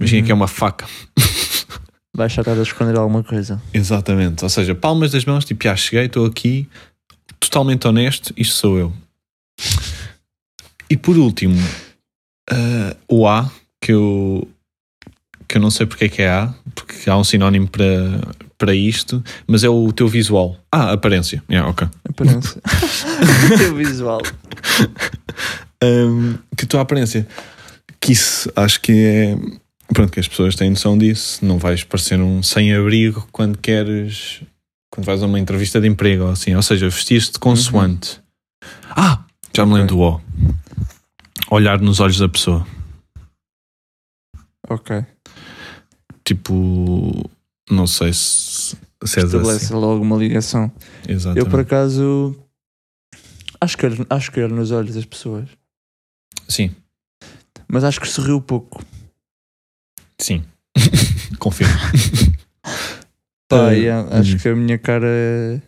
[0.01, 0.27] Imagina Uhum.
[0.27, 0.87] que é uma faca.
[2.17, 3.61] Vais estar a esconder alguma coisa.
[3.73, 4.43] Exatamente.
[4.43, 6.69] Ou seja, palmas das mãos, tipo, já cheguei, estou aqui,
[7.39, 8.93] totalmente honesto, isto sou eu.
[10.91, 11.57] E por último,
[12.51, 14.49] ah, o A, que eu,
[15.47, 18.21] que eu não sei porque é que é A, porque há um sinónimo para,
[18.57, 20.57] para isto, mas é o teu visual.
[20.73, 21.43] Ah, aparência.
[21.49, 21.87] Yeah, ok.
[22.09, 22.61] Aparência.
[23.59, 24.21] Teu visual.
[25.83, 27.29] Ahm, que tua aparência.
[28.01, 29.37] Que isso acho que é.
[29.93, 31.45] Pronto, que as pessoas têm noção disso.
[31.45, 34.43] Não vais parecer um sem-abrigo quando queres.
[34.91, 36.55] Quando vais a uma entrevista de emprego ou assim.
[36.55, 38.21] Ou seja, vestir-te consoante.
[38.91, 39.25] Ah!
[39.57, 40.21] Já me lembro do O.
[41.51, 42.67] Olhar nos olhos da pessoa.
[44.69, 45.05] Ok.
[46.25, 47.29] Tipo.
[47.71, 49.75] Não sei se, se Estabelece assim.
[49.75, 50.71] logo uma ligação.
[51.09, 51.45] Exatamente.
[51.45, 52.37] Eu por acaso.
[53.61, 55.49] Acho que, acho que olho nos olhos das pessoas.
[56.49, 56.71] Sim,
[57.67, 58.83] Mas acho que sorriu pouco.
[60.21, 60.43] Sim.
[61.39, 61.73] Confirmo.
[63.49, 65.63] Pá, Ah, yeah, acho que a minha cara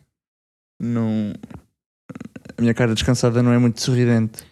[0.81, 1.33] não.
[2.59, 4.43] A minha cara descansada não é muito sorridente.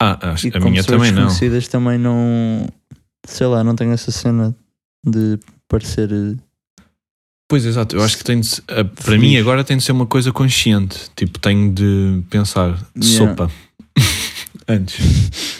[0.00, 1.24] Ah, acho E que a minha também não.
[1.26, 2.68] desconhecidas também não.
[3.26, 4.54] Sei lá, não tenho essa cena
[5.04, 6.10] de parecer.
[6.12, 6.36] eh,
[7.48, 7.96] Pois, exato.
[7.96, 11.08] Eu acho que tem de, a- para mim agora tem de ser uma coisa consciente.
[11.16, 13.34] Tipo, tenho de pensar Yeah.
[13.34, 13.50] sopa
[14.68, 15.55] antes.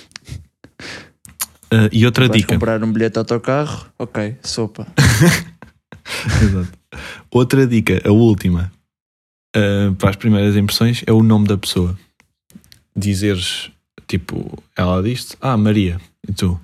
[1.70, 2.54] Ah, e outra Vais dica.
[2.54, 3.86] comprar um bilhete de autocarro?
[3.98, 4.86] Ok, sopa.
[6.42, 6.72] Exato.
[7.30, 8.72] Outra dica, a última,
[9.54, 11.96] ah, para as primeiras impressões, é o nome da pessoa.
[12.96, 13.70] Dizeres,
[14.06, 16.00] tipo, ela diz ah, Maria.
[16.28, 16.58] E tu,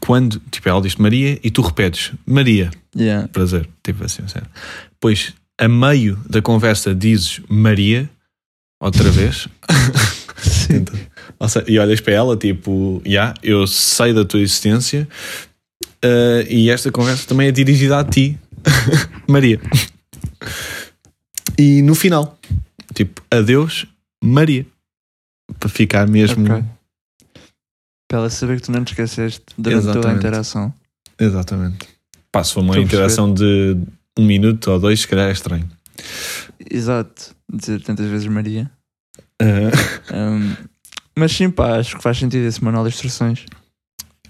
[0.00, 2.70] quando, tipo, ela diz Maria e tu repetes, Maria.
[2.94, 3.28] Yeah.
[3.28, 4.48] prazer, tipo assim, sério.
[4.92, 8.08] Depois, a meio da conversa, dizes Maria,
[8.80, 9.48] outra vez,
[10.36, 10.84] Sim.
[10.84, 10.84] Ou
[11.66, 15.08] e olhas para ela, tipo, já, eu sei da tua existência
[16.02, 18.38] eh, e esta conversa também é dirigida a ti,
[19.28, 19.60] Maria.
[21.58, 22.38] E no final,
[22.94, 23.86] tipo, adeus,
[24.22, 24.66] Maria,
[25.58, 26.44] para ficar mesmo.
[26.44, 26.64] Ok.
[28.08, 30.18] Para ela saber que tu não te esqueceste durante toda a Exatamente.
[30.18, 30.74] interação.
[31.18, 31.88] Exatamente.
[32.30, 33.76] Pá, se for uma Estou interação de
[34.18, 35.68] um minuto ou dois, se calhar é estranho.
[36.70, 37.34] Exato.
[37.52, 38.70] Dizer tantas vezes Maria.
[39.40, 40.54] Ah, Um,
[41.18, 43.44] mas sim, pá, acho que faz sentido esse manual de instruções.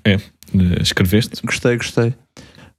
[0.04, 0.18] eh,
[0.80, 1.40] escreveste?
[1.44, 2.14] Gostei, gostei.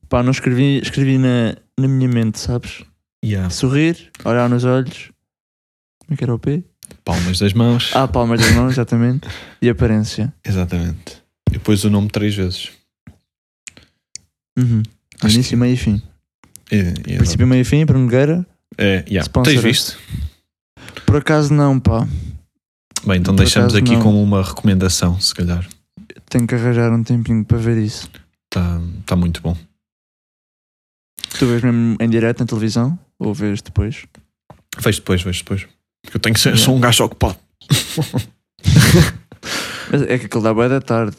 [0.10, 2.84] Pá, não escrevi, escrevi na, na minha mente, sabes?
[3.24, 3.50] Yeah.
[3.50, 5.12] Sorrir, olhar nos olhos.
[6.00, 6.64] Como é que era o P?
[7.04, 7.92] Palmas das mãos.
[7.94, 9.28] Ah, palmas das mãos, exatamente.
[9.62, 10.34] E aparência.
[10.46, 11.22] Exatamente.
[11.50, 12.72] E depois o nome três vezes.
[14.58, 14.84] Uhum.
[15.22, 16.02] Acho Início, que- meio e fim.
[16.72, 16.78] É,
[17.14, 18.46] é, Princípio, meio e fim, para Nogueira.
[18.78, 19.22] é, yeah.
[19.22, 19.54] Sponsor.
[19.54, 19.98] Tens visto?
[21.06, 22.08] Por acaso não, pá.
[23.08, 24.02] Bem, então Por deixamos aqui não.
[24.02, 25.66] como uma recomendação, se calhar.
[26.30, 28.10] Tenho que arranjar um tempinho para ver isso.
[28.46, 29.56] Está tá muito bom.
[31.40, 32.98] Tu vês mesmo em direto na televisão?
[33.20, 34.06] Ou vês depois?
[34.80, 35.68] Vejo depois, vejo depois.
[36.04, 36.66] Porque eu tenho que ser, Yeah.
[36.66, 37.38] sou um gajo ocupado.
[39.92, 41.16] Mas é que aquilo dá boa da tarde.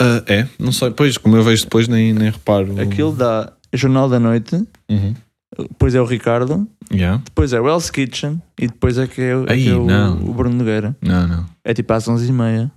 [0.00, 0.90] Ah, é, não sei.
[0.90, 2.80] Pois, como eu vejo depois, nem, nem reparo.
[2.80, 4.56] Aquilo dá Jornal da Noite,
[4.88, 5.14] Uhum.
[5.58, 7.20] Depois é o Ricardo, Yeah.
[7.24, 10.30] depois é o Hell's Kitchen e depois é que é, o- é que é o,
[10.30, 10.96] o Bruno Nogueira.
[11.02, 11.46] Não, não.
[11.64, 12.70] É tipo às 11h30.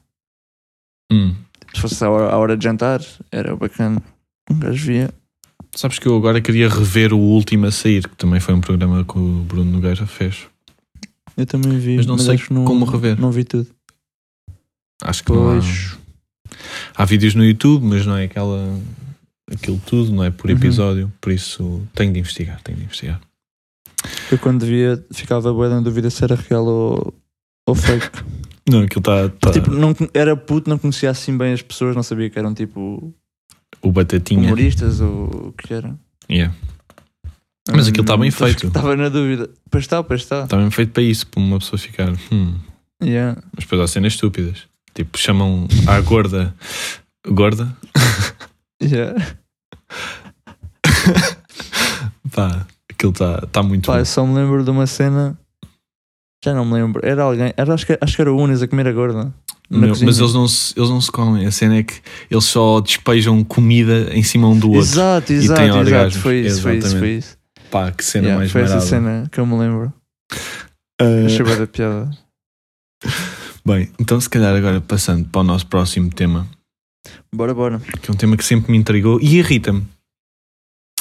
[1.11, 1.35] Hum.
[1.73, 4.01] Se fosse a hora, a hora de jantar, era bacana.
[4.49, 5.13] Um gajo via.
[5.75, 9.03] Sabes que eu agora queria rever o último a sair, que também foi um programa
[9.05, 10.47] que o Bruno Nogueira fez.
[11.37, 13.19] Eu também vi, Mas não sei acho que não, como rever.
[13.19, 13.67] Não vi tudo.
[15.03, 15.97] Acho que não há, Pois.
[16.95, 18.77] há vídeos no YouTube, mas não é aquela
[19.51, 20.55] aquilo tudo, não é por Uhum.
[20.57, 21.11] episódio.
[21.21, 23.19] Por isso tenho de investigar, tenho de investigar.
[24.31, 27.13] Eu quando via ficava boa na dúvida se era real ou,
[27.67, 28.09] ou fake.
[28.69, 29.29] Não, aquilo está.
[29.29, 32.53] Tá, Tipo, não, era puto, não conhecia assim bem as pessoas, não sabia que eram
[32.53, 33.11] tipo
[33.81, 34.41] o Batatinha.
[34.45, 35.97] humoristas ou o que era.
[36.29, 36.53] Yeah.
[37.71, 38.67] Mas aquilo tá bem Hum, feito.
[38.67, 39.49] Estava na dúvida.
[39.71, 40.43] Pois está, pois está.
[40.43, 42.13] Está mesmo feito para isso, para uma pessoa ficar.
[42.31, 42.59] Hum.
[43.03, 43.41] Yeah.
[43.55, 44.67] Mas depois há cenas estúpidas.
[44.93, 46.53] Tipo, chamam à gorda.
[47.27, 47.75] Gorda?
[48.81, 49.35] Yeah.
[52.33, 53.99] Pá, aquilo está tá muito Pá, bom.
[53.99, 55.37] eu só me lembro de uma cena.
[56.43, 57.01] Já não me lembro.
[57.05, 57.53] Era alguém.
[57.57, 59.33] Era, acho, que, acho que era o Unas a comer a gorda.
[59.69, 60.07] Na Meu, cozinha.
[60.07, 61.45] mas eles não, se, eles não se comem.
[61.45, 61.95] A cena é que
[62.29, 64.81] eles só despejam comida em cima um do outro.
[64.81, 65.77] Exato, exato, exato.
[65.79, 66.23] orgasmos.
[66.23, 67.37] Foi isso, foi isso, foi isso.
[67.69, 68.89] Pá, que cena Yeah, mais foi essa marada.
[68.89, 69.93] cena que eu me lembro.
[70.99, 72.09] Ah, Achei bué da piada.
[73.65, 76.47] bem, então se calhar agora passando para o nosso próximo tema,
[77.33, 77.79] Bora, bora.
[78.01, 79.85] que é um tema que sempre me intrigou e irrita-me,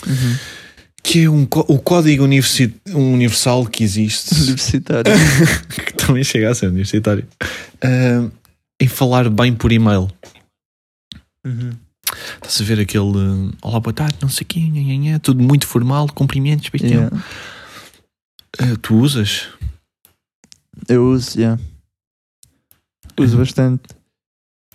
[0.06, 0.36] Uhum.
[1.02, 5.12] que é um, o código universi- universal que existe, Universitário.
[5.86, 7.26] que também chega a ser universitário,
[7.82, 8.28] ah,
[8.80, 10.08] em falar bem por e-mail.
[11.44, 11.72] Uhum.
[12.36, 15.42] Estás a ver aquele uh, olá, boa tarde, não sei quê, nha, nha, nha, tudo
[15.42, 16.70] muito formal, cumprimentos.
[16.80, 17.14] Yeah.
[18.60, 19.48] Uh, tu usas?
[20.88, 21.60] Eu uso, yeah.
[23.18, 23.40] Uso Uhum.
[23.42, 23.82] bastante.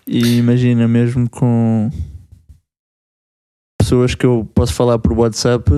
[0.05, 1.89] E imagina mesmo com
[3.77, 5.69] pessoas que eu posso falar por WhatsApp.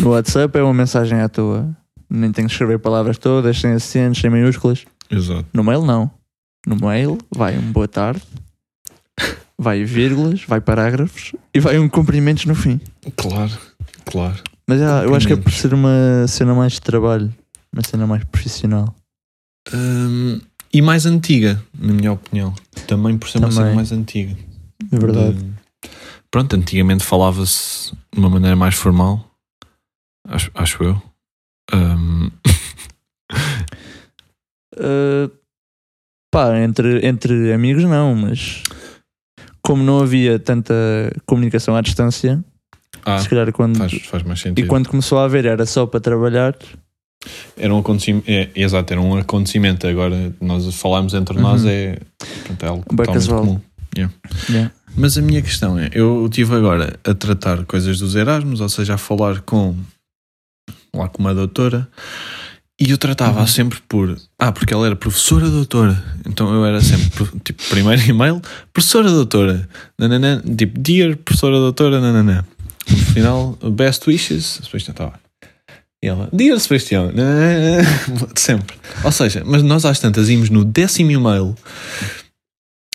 [0.00, 1.76] No WhatsApp é uma mensagem à toa.
[2.08, 4.84] Nem tenho que escrever palavras todas, sem acentos, sem minúsculas.
[5.10, 5.46] Exato.
[5.52, 6.10] No mail não.
[6.66, 8.22] No mail vai um boa tarde,
[9.58, 12.80] vai vírgulas, vai parágrafos e vai um cumprimentos no fim.
[13.16, 13.52] Claro,
[14.04, 14.42] claro.
[14.66, 17.32] Mas ah, eu acho que é por ser uma cena mais de trabalho,
[17.72, 18.94] uma cena mais profissional.
[19.72, 20.40] Um,
[20.72, 22.54] e mais antiga, na minha opinião.
[22.86, 23.64] Também por ser uma Também.
[23.64, 24.36] cena mais antiga.
[24.92, 25.36] É verdade.
[25.36, 25.58] De-
[26.30, 29.24] Pronto, antigamente falava-se de uma maneira mais formal,
[30.28, 31.02] acho, acho eu.
[31.74, 32.30] Um,
[34.76, 35.28] Uh,
[36.30, 38.62] pá, entre, entre amigos não, mas
[39.60, 40.72] como não havia tanta
[41.26, 42.42] comunicação à distância,
[43.04, 43.76] ah, se calhar quando.
[43.78, 44.64] faz, faz mais sentido.
[44.64, 46.56] E quando começou a haver era só para trabalhar.
[47.56, 49.86] Era um acontecimento, é, exato, era um acontecimento.
[49.86, 51.42] Agora nós falarmos entre Uhum.
[51.42, 51.98] nós é,
[52.44, 53.60] pronto, é algo totalmente comum.
[53.96, 54.70] Yeah.
[54.96, 58.94] Mas a minha questão é: eu estive agora a tratar coisas dos Erasmus, ou seja,
[58.94, 59.74] a falar com
[60.94, 61.88] lá com uma doutora,
[62.80, 63.46] e eu tratava Uhum.
[63.46, 67.08] sempre por ah, porque ela era professora doutora, então eu era sempre
[67.44, 68.40] tipo, primeiro e-mail,
[68.72, 72.44] professora doutora, nananã, tipo, dear professora doutora, nananã.
[72.90, 75.20] No final, best wishes, Sebastião estava.
[76.02, 77.10] E ela, dear Sebastião,
[78.36, 78.76] sempre.
[79.04, 81.56] Ou seja, mas nós às tantas íamos no décimo e-mail.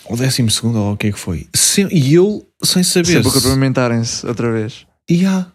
[0.08, 1.46] O décimo segundo, ou o que é que foi?
[1.54, 3.06] Sem- e eu sem saber.
[3.22, 4.86] Sempre se- cumprimentarem-se outra vez.
[5.08, 5.46] e há.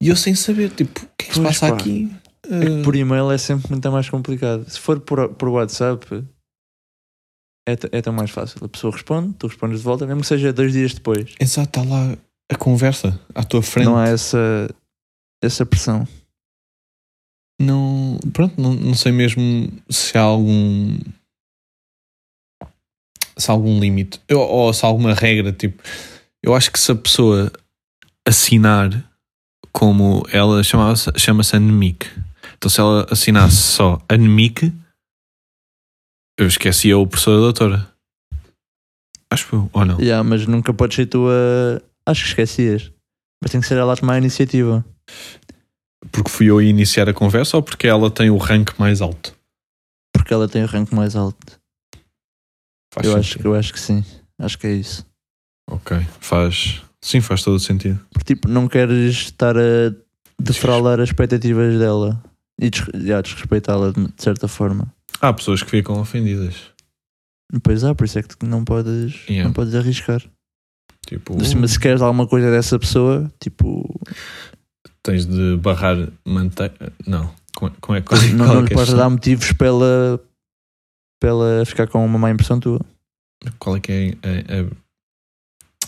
[0.00, 1.74] E eu sem saber, tipo, o que é que se passa pá.
[1.74, 2.10] aqui?
[2.50, 4.68] É por e-mail é sempre muito mais complicado.
[4.68, 6.24] Se for por, por WhatsApp,
[7.66, 8.58] é, é tão mais fácil.
[8.64, 11.34] A pessoa responde, tu respondes de volta, mesmo que seja dois dias depois.
[11.40, 12.16] Exato, está lá
[12.50, 13.86] a conversa à tua frente.
[13.86, 14.68] Não há essa,
[15.42, 16.06] essa pressão.
[17.64, 20.98] Não- pronto, não, não sei mesmo se há algum.
[23.36, 24.20] Se há algum limite.
[24.30, 25.82] Ou se há alguma regra, tipo.
[26.42, 27.50] Eu acho que se a pessoa
[28.26, 28.90] assinar
[29.72, 32.06] como ela chama-se Anemic.
[32.56, 34.72] Então se ela assinasse só Anemic,
[36.38, 37.88] eu esquecia o professor doutora.
[39.30, 39.98] Acho que ou não?
[40.00, 41.82] Yeah, mas nunca podes ser tu a.
[42.06, 42.92] Acho que esquecias.
[43.42, 44.84] Mas tem que ser ela a tomar a iniciativa.
[46.12, 49.34] Porque fui eu a iniciar a conversa ou porque ela tem o rank mais alto?
[50.12, 51.58] Porque ela tem o rank mais alto.
[52.92, 53.42] Faz Eu acho, sentido.
[53.42, 54.04] que- eu acho que sim.
[54.38, 55.04] Acho que é isso.
[55.68, 56.82] Ok, faz.
[57.02, 57.98] Sim, faz todo o sentido.
[58.12, 59.60] Porque tipo, não queres estar a
[60.40, 62.22] defraudar as expectativas dela
[62.60, 64.92] e des yeah, desrespeitá-la de certa forma.
[65.20, 66.56] Há pessoas que ficam ofendidas.
[67.62, 69.44] Pois há, por isso é que não podes, Yeah.
[69.44, 70.22] não podes arriscar.
[71.06, 74.00] Tipo, cima, se queres alguma coisa dessa pessoa, tipo,
[75.04, 76.92] tens de barrar manteiga.
[77.06, 77.32] Não.
[77.54, 79.68] Como é, como é, é- não, é não lhe que é podes dar motivos para
[79.68, 80.20] ela,
[81.20, 82.80] para ela ficar com uma má impressão tua.
[83.60, 85.86] Qual é que é a, a-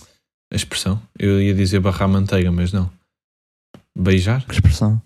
[0.52, 1.02] a expressão?
[1.18, 2.88] Eu ia dizer barrar manteiga, mas não.
[3.98, 4.44] Beijar?
[4.46, 5.02] Que expressão?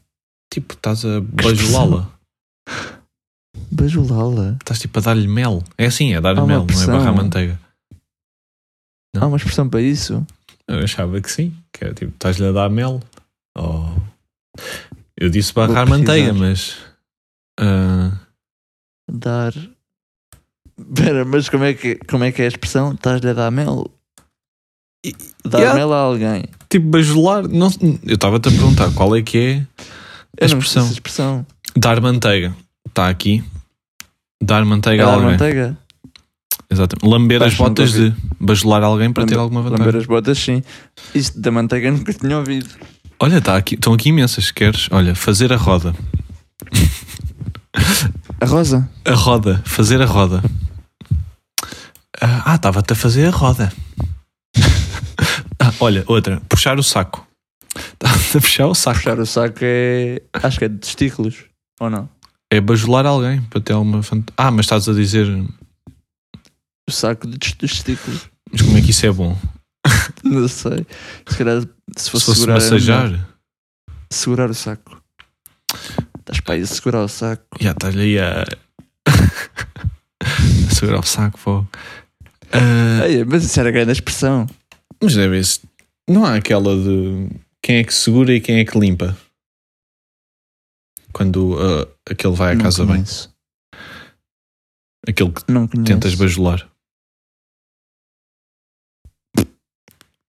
[0.52, 2.10] Tipo, estás a bajulá-la.
[3.70, 4.56] Bajulá-la.
[4.60, 5.62] Estás tipo a dar-lhe mel.
[5.78, 7.58] É assim, é dar-lhe mel, não é barrar manteiga.
[9.14, 9.22] Não.
[9.22, 10.26] Há uma expressão para isso?
[10.68, 13.00] Eu achava que sim, que era tipo, estás-lhe a dar mel.
[13.56, 13.94] Oh.
[15.16, 16.76] Eu disse barrar manteiga, mas.
[17.58, 18.12] ah,
[19.10, 19.52] Dar.
[20.78, 22.92] Espera, mas como é, que, como é que é a expressão?
[22.92, 23.90] Estás-lhe a dar mel?
[25.04, 25.78] E- Dar Yeah.
[25.78, 26.44] mel a alguém.
[26.68, 27.46] tipo, bajular.
[27.48, 27.68] Não,
[28.06, 29.38] eu estava-te a perguntar qual é que
[30.38, 30.86] é a expressão.
[30.86, 31.46] a expressão.
[31.76, 32.54] Dar manteiga.
[32.88, 33.44] Está aqui.
[34.42, 35.30] Dar manteiga É a dar alguém.
[35.32, 35.78] manteiga?
[36.70, 37.06] Exatamente.
[37.10, 39.84] Lamber as botas de bajular alguém para ter alguma vantagem.
[39.86, 40.62] Lamber as botas, sim.
[41.14, 42.68] Isto da manteiga nunca tinha ouvido.
[43.22, 44.50] Olha, tá aqui, estão aqui imensas.
[44.50, 44.88] Queres?
[44.90, 45.94] Olha, fazer a roda.
[48.40, 48.88] A rosa?
[49.04, 49.62] A roda.
[49.66, 50.42] Fazer a roda.
[52.18, 53.70] Ah, estava-te a fazer a roda.
[55.58, 56.40] Ah, olha, outra.
[56.48, 57.26] Puxar o saco.
[57.76, 58.96] Estava-te a puxar o saco.
[58.96, 60.22] Puxar o saco é.
[60.32, 61.44] Acho que é de testículos.
[61.78, 62.08] Ou não?
[62.50, 64.34] É bajular alguém para ter alguma vantagem.
[64.38, 65.28] Ah, mas estás a dizer.
[66.88, 68.30] O saco de testículos.
[68.50, 69.36] Mas como é que isso é bom?
[70.24, 70.86] Não sei.
[71.28, 71.60] Se calhar,
[71.96, 72.54] se Se fosse, fosse segurar.
[72.54, 73.28] massajar.
[74.10, 75.02] Segurar o saco.
[76.18, 77.44] Estás para aí a segurar o saco.
[77.60, 78.44] Já estás aí a.
[80.70, 81.66] a segurar o saco, pô.
[82.52, 84.46] Ah, Ei, mas isso era grande expressão.
[85.02, 85.60] Mas deve ser.
[86.08, 87.28] Não há aquela de
[87.62, 89.16] quem é que segura e quem é que limpa.
[91.12, 92.96] Quando ah, aquele vai à não casa bem.
[92.96, 93.32] conheço.
[95.06, 95.86] Aquele que Não conheço.
[95.86, 96.68] tentas bajular.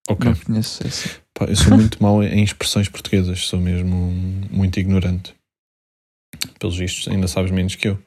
[0.09, 0.29] Ok.
[0.29, 1.09] Não conheço essa.
[1.33, 3.47] Pá, eu sou muito mau em expressões portuguesas.
[3.47, 3.95] Sou mesmo
[4.49, 5.33] muito ignorante.
[6.59, 7.99] Pelos vistos, ainda sabes menos que eu.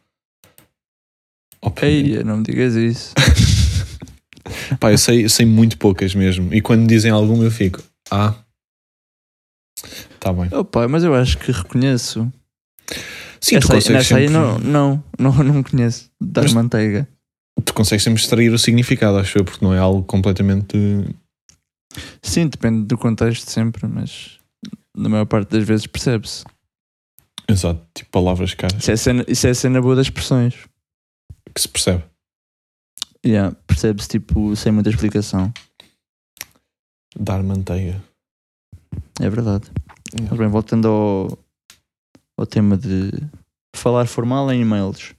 [1.83, 3.14] Ei, não me digas isso.
[4.78, 6.52] Pá, eu sei, eu sei muito poucas mesmo.
[6.52, 7.83] E quando dizem alguma eu fico.
[8.11, 8.35] Ah.
[10.20, 10.48] Tá bem.
[10.52, 12.30] Opa, mas eu acho que reconheço.
[13.40, 16.11] Sim, tu essa aí, consegues nessa aí sempre, não, não, não, não conheço.
[16.20, 17.09] Dar manteiga.
[17.64, 20.76] tu consegues sempre extrair o significado, acho eu, porque não é algo completamente.
[22.22, 24.38] Sim, depende do contexto sempre, mas
[24.96, 26.44] na maior parte das vezes percebe-se.
[27.48, 30.54] Exato, tipo palavras caras Isso é a cena, isso é a cena boa das expressões.
[31.54, 32.02] que se percebe.
[33.24, 35.52] Yeah, percebe-se tipo sem muita explicação.
[37.18, 38.02] Dar manteiga.
[39.20, 39.70] É verdade.
[40.28, 41.38] Mas bem, voltando ao,
[42.38, 43.11] ao tema de
[43.74, 45.14] falar formal em e-mails.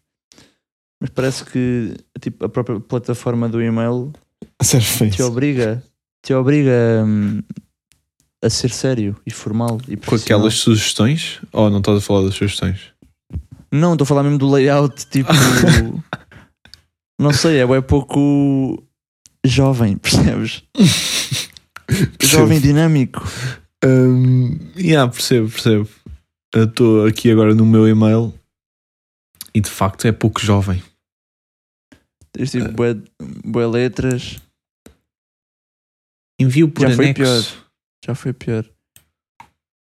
[1.01, 4.11] Mas parece que tipo, a própria plataforma do e-mail
[4.61, 5.83] Serve te obriga,
[6.25, 7.43] te obriga hum,
[8.43, 10.39] a ser sério e formal e Com profissional.
[10.39, 11.39] aquelas sugestões?
[11.53, 12.79] Ou não estás a falar das sugestões?
[13.71, 15.29] Não, estou a falar mesmo do layout, tipo.
[17.21, 18.83] não sei, é, pouco
[19.45, 20.63] jovem, percebes?
[22.19, 23.23] Jovem dinâmico.
[23.83, 25.89] Um, yeah, percebo, percebo.
[26.55, 28.33] Estou aqui agora no meu e-mail
[29.53, 30.81] e de facto é pouco jovem.
[32.31, 32.95] Tens tipo bué,
[33.45, 34.41] bué letras.
[36.39, 37.65] Envio por Já foi anexo.
[38.05, 38.65] Já foi pior.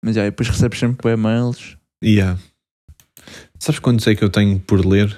[0.05, 1.76] Mas já, e depois recebes sempre bué mails.
[2.03, 2.39] Yeah.
[3.59, 5.16] Sabes quantos é que eu tenho por ler?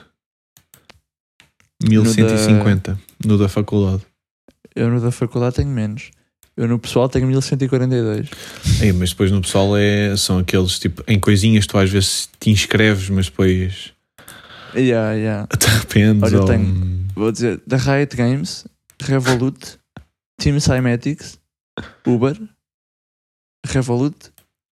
[1.82, 4.02] 1150 no da faculdade.
[4.74, 6.10] Eu no da faculdade tenho menos.
[6.56, 8.28] Eu no pessoal tenho 1142.
[8.82, 12.50] Ei, mas depois no pessoal é, são aqueles tipo em coisinhas tu às vezes te
[12.50, 13.92] inscreves, mas depois
[14.74, 15.46] Yeah, yeah.
[15.56, 16.22] te arrependes.
[16.22, 17.00] Olha, eu ou- tenho.
[17.14, 18.64] Vou dizer, da Riot Games,
[19.02, 19.78] Revolut,
[20.40, 21.38] Team Cymatics,
[22.06, 22.36] Uber,
[23.66, 24.16] Revolut,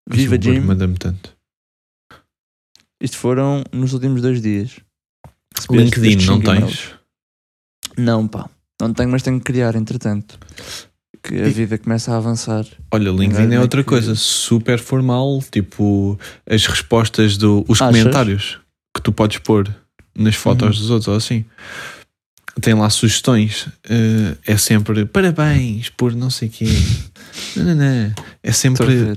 [0.08, 0.60] Viva Gym.
[0.60, 1.36] Manda-me tanto.
[3.00, 4.78] Isto foram nos últimos dois dias.
[5.70, 6.94] LinkedIn, não tens?
[7.96, 8.48] Não, pá.
[8.80, 10.38] Não tenho, mas tenho que criar, entretanto.
[11.22, 12.64] que a E- vida começa a avançar.
[12.92, 16.16] Olha, LinkedIn é é outra que- coisa super formal, tipo
[16.48, 17.98] as respostas do os Achas?
[18.00, 18.60] comentários
[18.94, 19.66] que tu podes pôr
[20.16, 20.82] nas fotos Uhum.
[20.82, 21.44] dos outros, ou assim.
[22.60, 23.68] Tem lá sugestões.
[23.88, 26.66] eh, é sempre parabéns por não sei quê.
[27.56, 28.14] não, não, não.
[28.42, 29.16] É sempre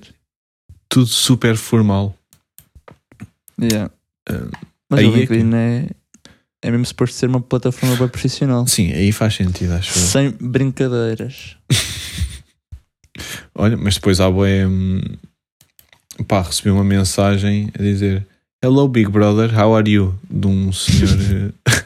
[0.90, 2.16] tudo super formal.
[3.62, 3.92] Yeah.
[4.30, 4.48] Ah,
[4.90, 5.90] Mas aí o é LinkedIn é,
[6.62, 8.66] é mesmo suposto ser uma plataforma bem profissional.
[8.68, 10.04] Sim, aí faz sentido, acho eu.
[10.04, 11.56] Sem brincadeiras.
[13.56, 14.64] Olha, mas depois há boé.
[16.28, 18.26] Pá, recebi uma mensagem a dizer
[18.62, 20.18] Hello Big Brother, how are you?
[20.30, 21.10] De um senhor
[21.66, 21.84] eh,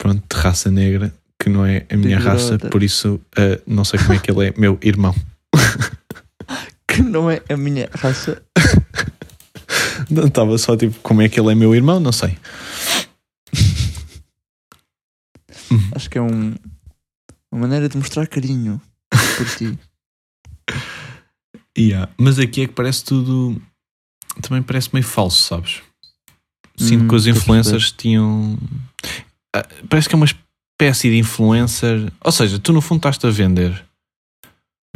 [0.00, 3.98] pronto, de raça negra que não é a minha raça, por isso eh, não sei
[3.98, 5.14] como é que ele é meu irmão.
[6.88, 8.42] Que não é a minha raça.
[10.10, 12.36] Não estava só tipo como é que ele é meu irmão, não sei.
[15.94, 16.54] Acho que é um,
[17.52, 18.80] uma maneira de mostrar carinho
[19.36, 19.78] por ti.
[21.78, 22.12] Yeah.
[22.18, 23.62] Mas aqui é que parece tudo.
[24.42, 25.80] Também parece meio falso, sabes?
[26.76, 28.58] Sinto Hum, que os influencers tinham.
[29.54, 32.12] Ah, Parece que é uma espécie de influencer.
[32.24, 33.84] Ou seja, tu no fundo estás-te a vender.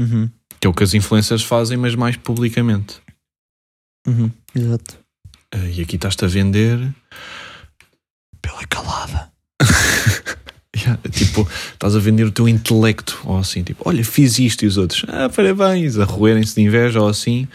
[0.00, 0.30] Uhum.
[0.60, 3.00] Que é o que as influencers fazem, mas mais publicamente.
[4.06, 4.30] Uhum.
[4.54, 4.98] Exato.
[5.52, 6.78] Ah, E aqui estás-te a vender.
[8.42, 9.32] Pela calada.
[10.76, 13.20] Yeah, tipo, estás a vender o teu intelecto.
[13.24, 15.04] Ou assim, tipo, olha, fiz isto e os outros.
[15.08, 15.96] Ah, parabéns.
[15.98, 17.46] A roerem-se de inveja ou assim.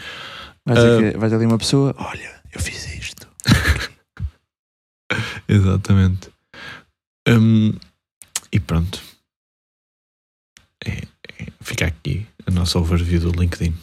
[0.66, 0.82] Vais, Ah.
[0.96, 3.28] dizer que- vais ali uma pessoa, olha, eu fiz isto.
[5.46, 6.30] Exatamente.
[7.28, 7.72] Hum,
[8.52, 9.00] e pronto.
[10.84, 11.02] É-
[11.42, 13.74] é- fica aqui a nossa overview do LinkedIn.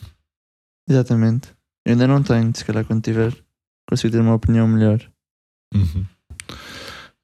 [0.89, 1.49] Exatamente.
[1.85, 3.33] Eu ainda não tenho, se calhar quando tiver,
[3.87, 4.99] consigo ter uma opinião melhor.
[5.73, 6.05] Uhum.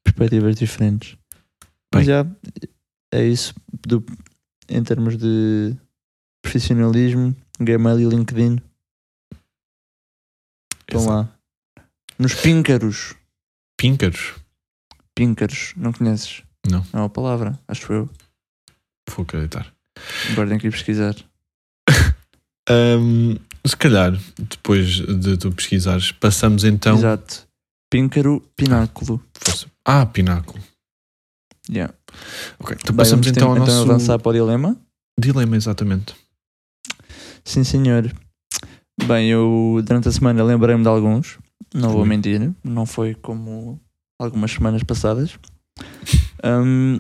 [0.04, 1.18] Perspectivas diferentes.
[1.94, 2.26] Mas já
[3.12, 3.54] é isso
[3.88, 4.04] do,
[4.70, 5.76] em termos de
[6.42, 8.58] profissionalismo, Gmail e LinkedIn
[10.82, 11.10] estão Exato.
[11.10, 11.40] lá.
[12.20, 13.16] Nos píncaros.
[13.78, 14.36] Píncaros.
[15.16, 16.42] Píncaros, não conheces?
[16.70, 16.80] Não.
[16.94, 18.10] Não é uma palavra, acho eu.
[19.10, 19.72] Vou acreditar.
[20.32, 21.16] Agora tenho que ir pesquisar.
[22.70, 23.36] Hum,
[23.68, 26.96] se calhar, depois de tu pesquisares, passamos então.
[26.96, 27.46] Exato.
[27.92, 29.22] Píncaro, pináculo.
[29.84, 30.64] Ah, pináculo.
[31.70, 31.94] Yeah.
[32.60, 34.78] Ok, então Bem, passamos então ao ter- nosso avançar para o dilema.
[35.20, 36.16] dilema, exatamente.
[37.44, 38.10] Sim, senhor.
[39.06, 41.38] Bem, eu durante a semana lembrei-me de alguns,
[41.74, 42.08] não vou Ui.
[42.08, 43.78] mentir, não foi como
[44.24, 45.38] algumas semanas passadas.
[46.44, 47.00] Hum,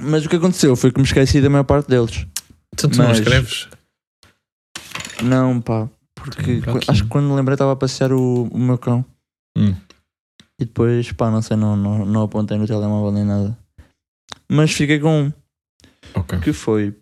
[0.00, 2.26] mas o que aconteceu foi que me esqueci da maior parte deles.
[2.74, 3.68] Então tu não Mas- escreves?
[5.22, 6.90] Não, pá, porque aqui.
[6.90, 9.04] acho que quando lembrei estava a passear o, o meu cão
[9.56, 9.74] Hum.
[10.60, 13.56] e depois, pá, não sei, não, não, não apontei no telemóvel nem nada.
[14.48, 15.32] Mas fiquei com um
[16.14, 16.38] Ok.
[16.40, 16.94] que foi: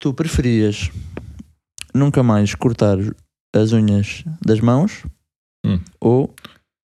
[0.00, 0.90] tu preferias
[1.92, 2.96] nunca mais cortar
[3.54, 5.02] as unhas das mãos
[5.64, 5.80] Hum.
[6.00, 6.32] ou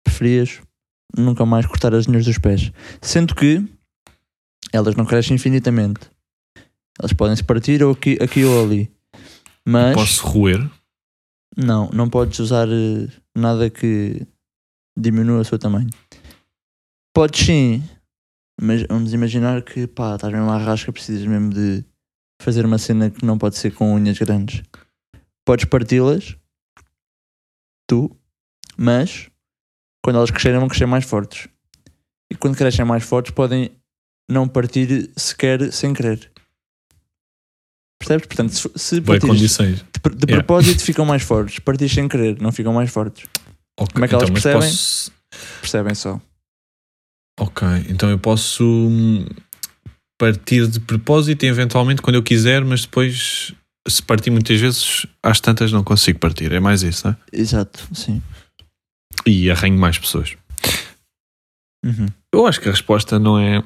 [0.04, 0.60] preferias
[1.16, 2.70] nunca mais cortar as unhas dos pés?
[3.00, 3.64] Sendo que
[4.72, 6.00] elas não crescem infinitamente,
[6.98, 8.90] elas podem se partir ou aqui, aqui ou ali,
[9.64, 10.70] mas Posso roer?
[11.56, 14.26] não, não podes usar eh, nada que
[14.98, 15.90] diminua o seu tamanho.
[17.14, 17.82] Podes sim,
[18.60, 21.84] mas vamos imaginar que pá, estás mesmo à rasca, precisas mesmo de
[22.42, 24.62] fazer uma cena que não pode ser com unhas grandes.
[25.44, 26.36] Podes parti-las,
[27.88, 28.14] tu,
[28.76, 29.30] mas
[30.06, 31.48] quando elas crescerem vão crescer mais fortes.
[32.30, 33.72] E quando crescem mais fortes podem
[34.30, 36.30] não partir sequer sem querer.
[37.98, 38.26] Percebes?
[38.28, 40.44] Portanto, se, se Boas partires de, de Yeah.
[40.44, 41.58] propósito ficam mais fortes.
[41.58, 43.28] Partir sem querer, não ficam mais fortes.
[43.76, 44.68] Ok, Como é que elas então, mas percebem?
[44.70, 45.12] posso-
[45.60, 46.20] Percebem só.
[47.40, 49.26] Ok, então eu posso hum,
[50.16, 53.52] partir de propósito e eventualmente quando eu quiser, mas depois,
[53.88, 56.52] se partir muitas vezes, às tantas não consigo partir.
[56.52, 57.16] É mais isso, né?
[57.32, 58.22] Exato, sim.
[59.26, 60.36] E arranho mais pessoas.
[61.84, 62.06] Uhum.
[62.32, 63.62] Eu acho que a resposta não é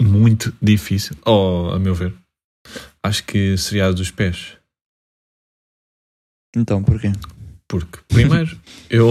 [0.00, 1.16] muito difícil.
[1.24, 2.14] Oh, a meu ver.
[3.02, 4.56] Acho que seria a dos pés.
[6.56, 7.12] Então, porquê?
[7.68, 9.10] Porque, primeiro, eu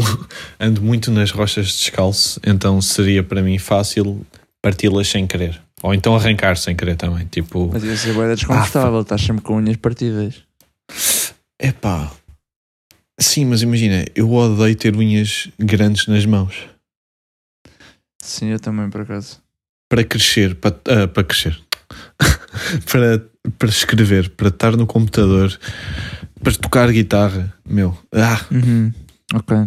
[0.59, 4.25] ando muito nas rochas descalço, então seria para mim fácil
[4.61, 5.61] parti-las sem querer.
[5.83, 7.27] Ou então arrancar sem querer também.
[7.27, 10.41] Tipo, Mas ia ser boeda desconfortável, estás sempre com unhas partidas.
[11.61, 12.11] epá.
[13.19, 16.67] Sim, mas imagina, eu odeio ter unhas grandes nas mãos.
[18.21, 19.41] Sim, eu também, por acaso.
[19.89, 21.59] Para crescer, para, ah, para crescer.
[22.91, 23.25] para,
[23.57, 25.57] para escrever, para estar no computador,
[26.43, 27.97] para tocar guitarra, meu.
[28.13, 28.93] Ah, Uhum.
[29.33, 29.57] Ok.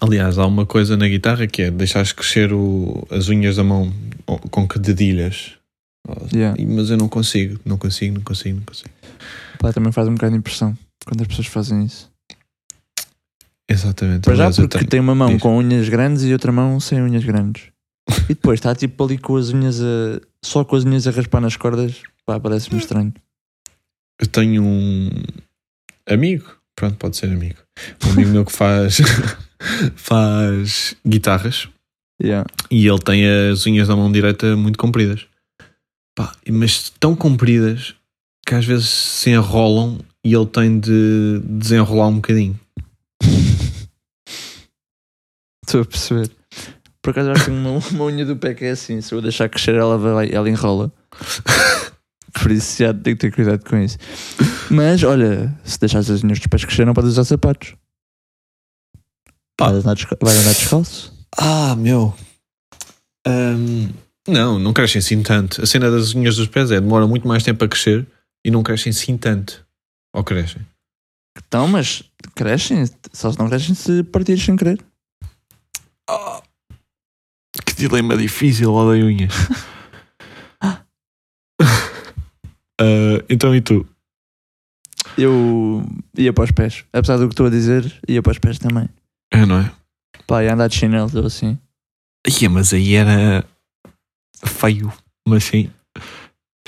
[0.00, 3.92] Aliás, há uma coisa na guitarra que é deixares crescer o- as unhas da mão
[4.50, 5.52] com que dedilhas.
[6.32, 6.56] Yeah.
[6.66, 8.90] Mas eu não consigo, não consigo, não consigo, não consigo.
[9.58, 12.10] Pá, também faz um bocado de impressão quando as pessoas fazem isso.
[13.68, 14.22] Exatamente.
[14.22, 15.42] Para já porque tem uma mão Diz.
[15.42, 17.64] com unhas grandes e outra mão sem unhas grandes.
[18.24, 20.20] E depois está tipo ali com as unhas a.
[20.44, 22.02] só com as unhas a raspar nas cordas.
[22.24, 23.12] Pá, parece-me estranho.
[24.20, 25.10] Eu tenho um
[26.08, 27.58] amigo, pronto, pode ser amigo.
[28.06, 28.98] Um amigo meu que faz,
[29.94, 31.68] faz guitarras
[32.22, 32.48] Yeah.
[32.70, 35.26] e ele tem as unhas da mão direita muito compridas.
[36.14, 37.94] Pá, mas tão compridas
[38.46, 42.58] que às vezes se enrolam e ele tem de desenrolar um bocadinho.
[45.66, 46.30] Estou a perceber.
[47.02, 49.00] Por acaso acho que uma, uma unha do pé que é assim.
[49.00, 50.92] Se eu deixar crescer, ela, vai, ela enrola.
[52.40, 53.96] Por isso já tenho que ter cuidado com isso.
[54.70, 57.74] Mas olha, se deixares as unhas dos pés crescer, não podes usar sapatos.
[59.56, 59.70] Pá.
[59.70, 61.12] Vais andar, desca- vais andar descalço?
[61.38, 62.14] Ah, meu.
[63.26, 63.88] Ahm,
[64.28, 65.62] não, não crescem assim tanto.
[65.62, 68.06] A cena das unhas dos pés é demora muito mais tempo a crescer
[68.44, 69.66] e não crescem assim tanto.
[70.14, 70.64] Ou crescem?
[71.38, 72.02] Então, mas
[72.34, 72.84] crescem.
[73.12, 74.78] Só se não crescem se partires sem querer.
[77.76, 79.32] Dilema difícil, odeio unhas.
[82.78, 83.86] Ah, então e tu?
[85.16, 85.82] Eu
[86.14, 86.84] ia para os pés.
[86.92, 88.86] Apesar do que estou a dizer, ia para os pés também.
[89.32, 89.72] É, não é?
[90.26, 91.58] Pá, ia andar de chinelo ou assim.
[92.40, 93.46] Ia, mas aí era
[94.44, 94.92] feio.
[95.26, 95.70] Mas sim.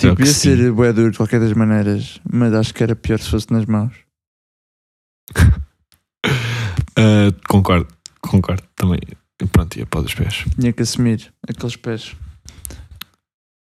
[0.01, 0.57] Tipo, que ia sim.
[0.57, 2.21] ser bué duro de qualquer das maneiras.
[2.33, 3.95] Mas acho que era pior se fosse nas mãos.
[7.01, 7.87] Ah, concordo,
[8.21, 8.99] concordo também.
[9.47, 10.45] Pronto, ia para os pés.
[10.59, 12.17] Tinha que assumir aqueles pés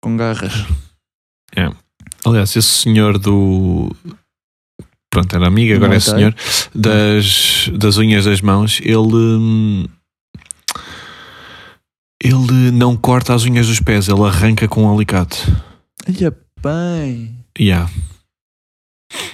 [0.01, 0.65] com garras.
[2.25, 3.95] Aliás, esse senhor do.
[5.11, 6.35] Pronto, era amigo, agora é senhor.
[6.73, 9.87] Das, das unhas das mãos, ele.
[12.21, 15.43] Ele não corta as unhas dos pés, ele arranca com um alicate.
[16.07, 17.45] Ia bem.
[17.57, 17.91] Yeah.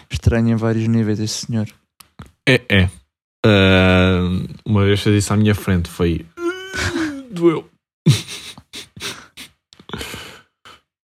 [0.09, 1.67] Estranho em vários níveis este senhor.
[2.45, 2.89] É, é.
[3.45, 4.21] Ah,
[4.65, 6.25] uma vez fez isso à minha frente, foi.
[7.31, 7.69] Doeu.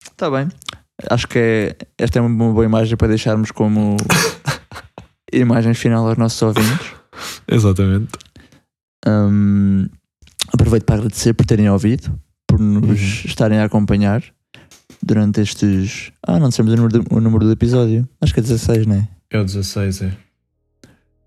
[0.02, 0.48] Está Tá bem.
[1.10, 3.96] Acho que é, esta é uma boa imagem para deixarmos como
[5.32, 6.92] imagem final aos nossos ouvintes.
[7.46, 8.08] Exatamente.
[9.06, 9.86] Hum,
[10.52, 12.94] aproveito para agradecer por terem ouvido, por nos Uhum.
[13.26, 14.22] estarem a acompanhar
[15.02, 16.10] durante estes.
[16.26, 18.08] Ah, não dissemos o número, do, o número do episódio.
[18.20, 19.08] Acho que é 16, não é?
[19.30, 20.16] É o 16, é.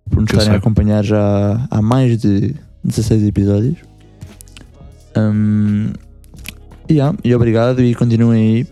[0.09, 3.77] Por nos estarem a acompanhar já há mais de 16 episódios.
[5.17, 5.91] Hum,
[6.89, 8.67] yeah, e obrigado e continuem aí.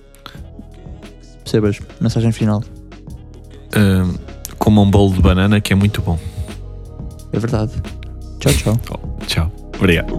[1.44, 1.80] Percebas?
[2.02, 2.64] Mensagem final.
[3.74, 4.06] Ah,
[4.58, 6.20] Coma um bolo de banana que é muito bom.
[7.32, 7.72] É verdade.
[8.40, 8.80] Tchau, tchau.
[8.92, 9.52] Oh, tchau.
[9.78, 10.12] Obrigado.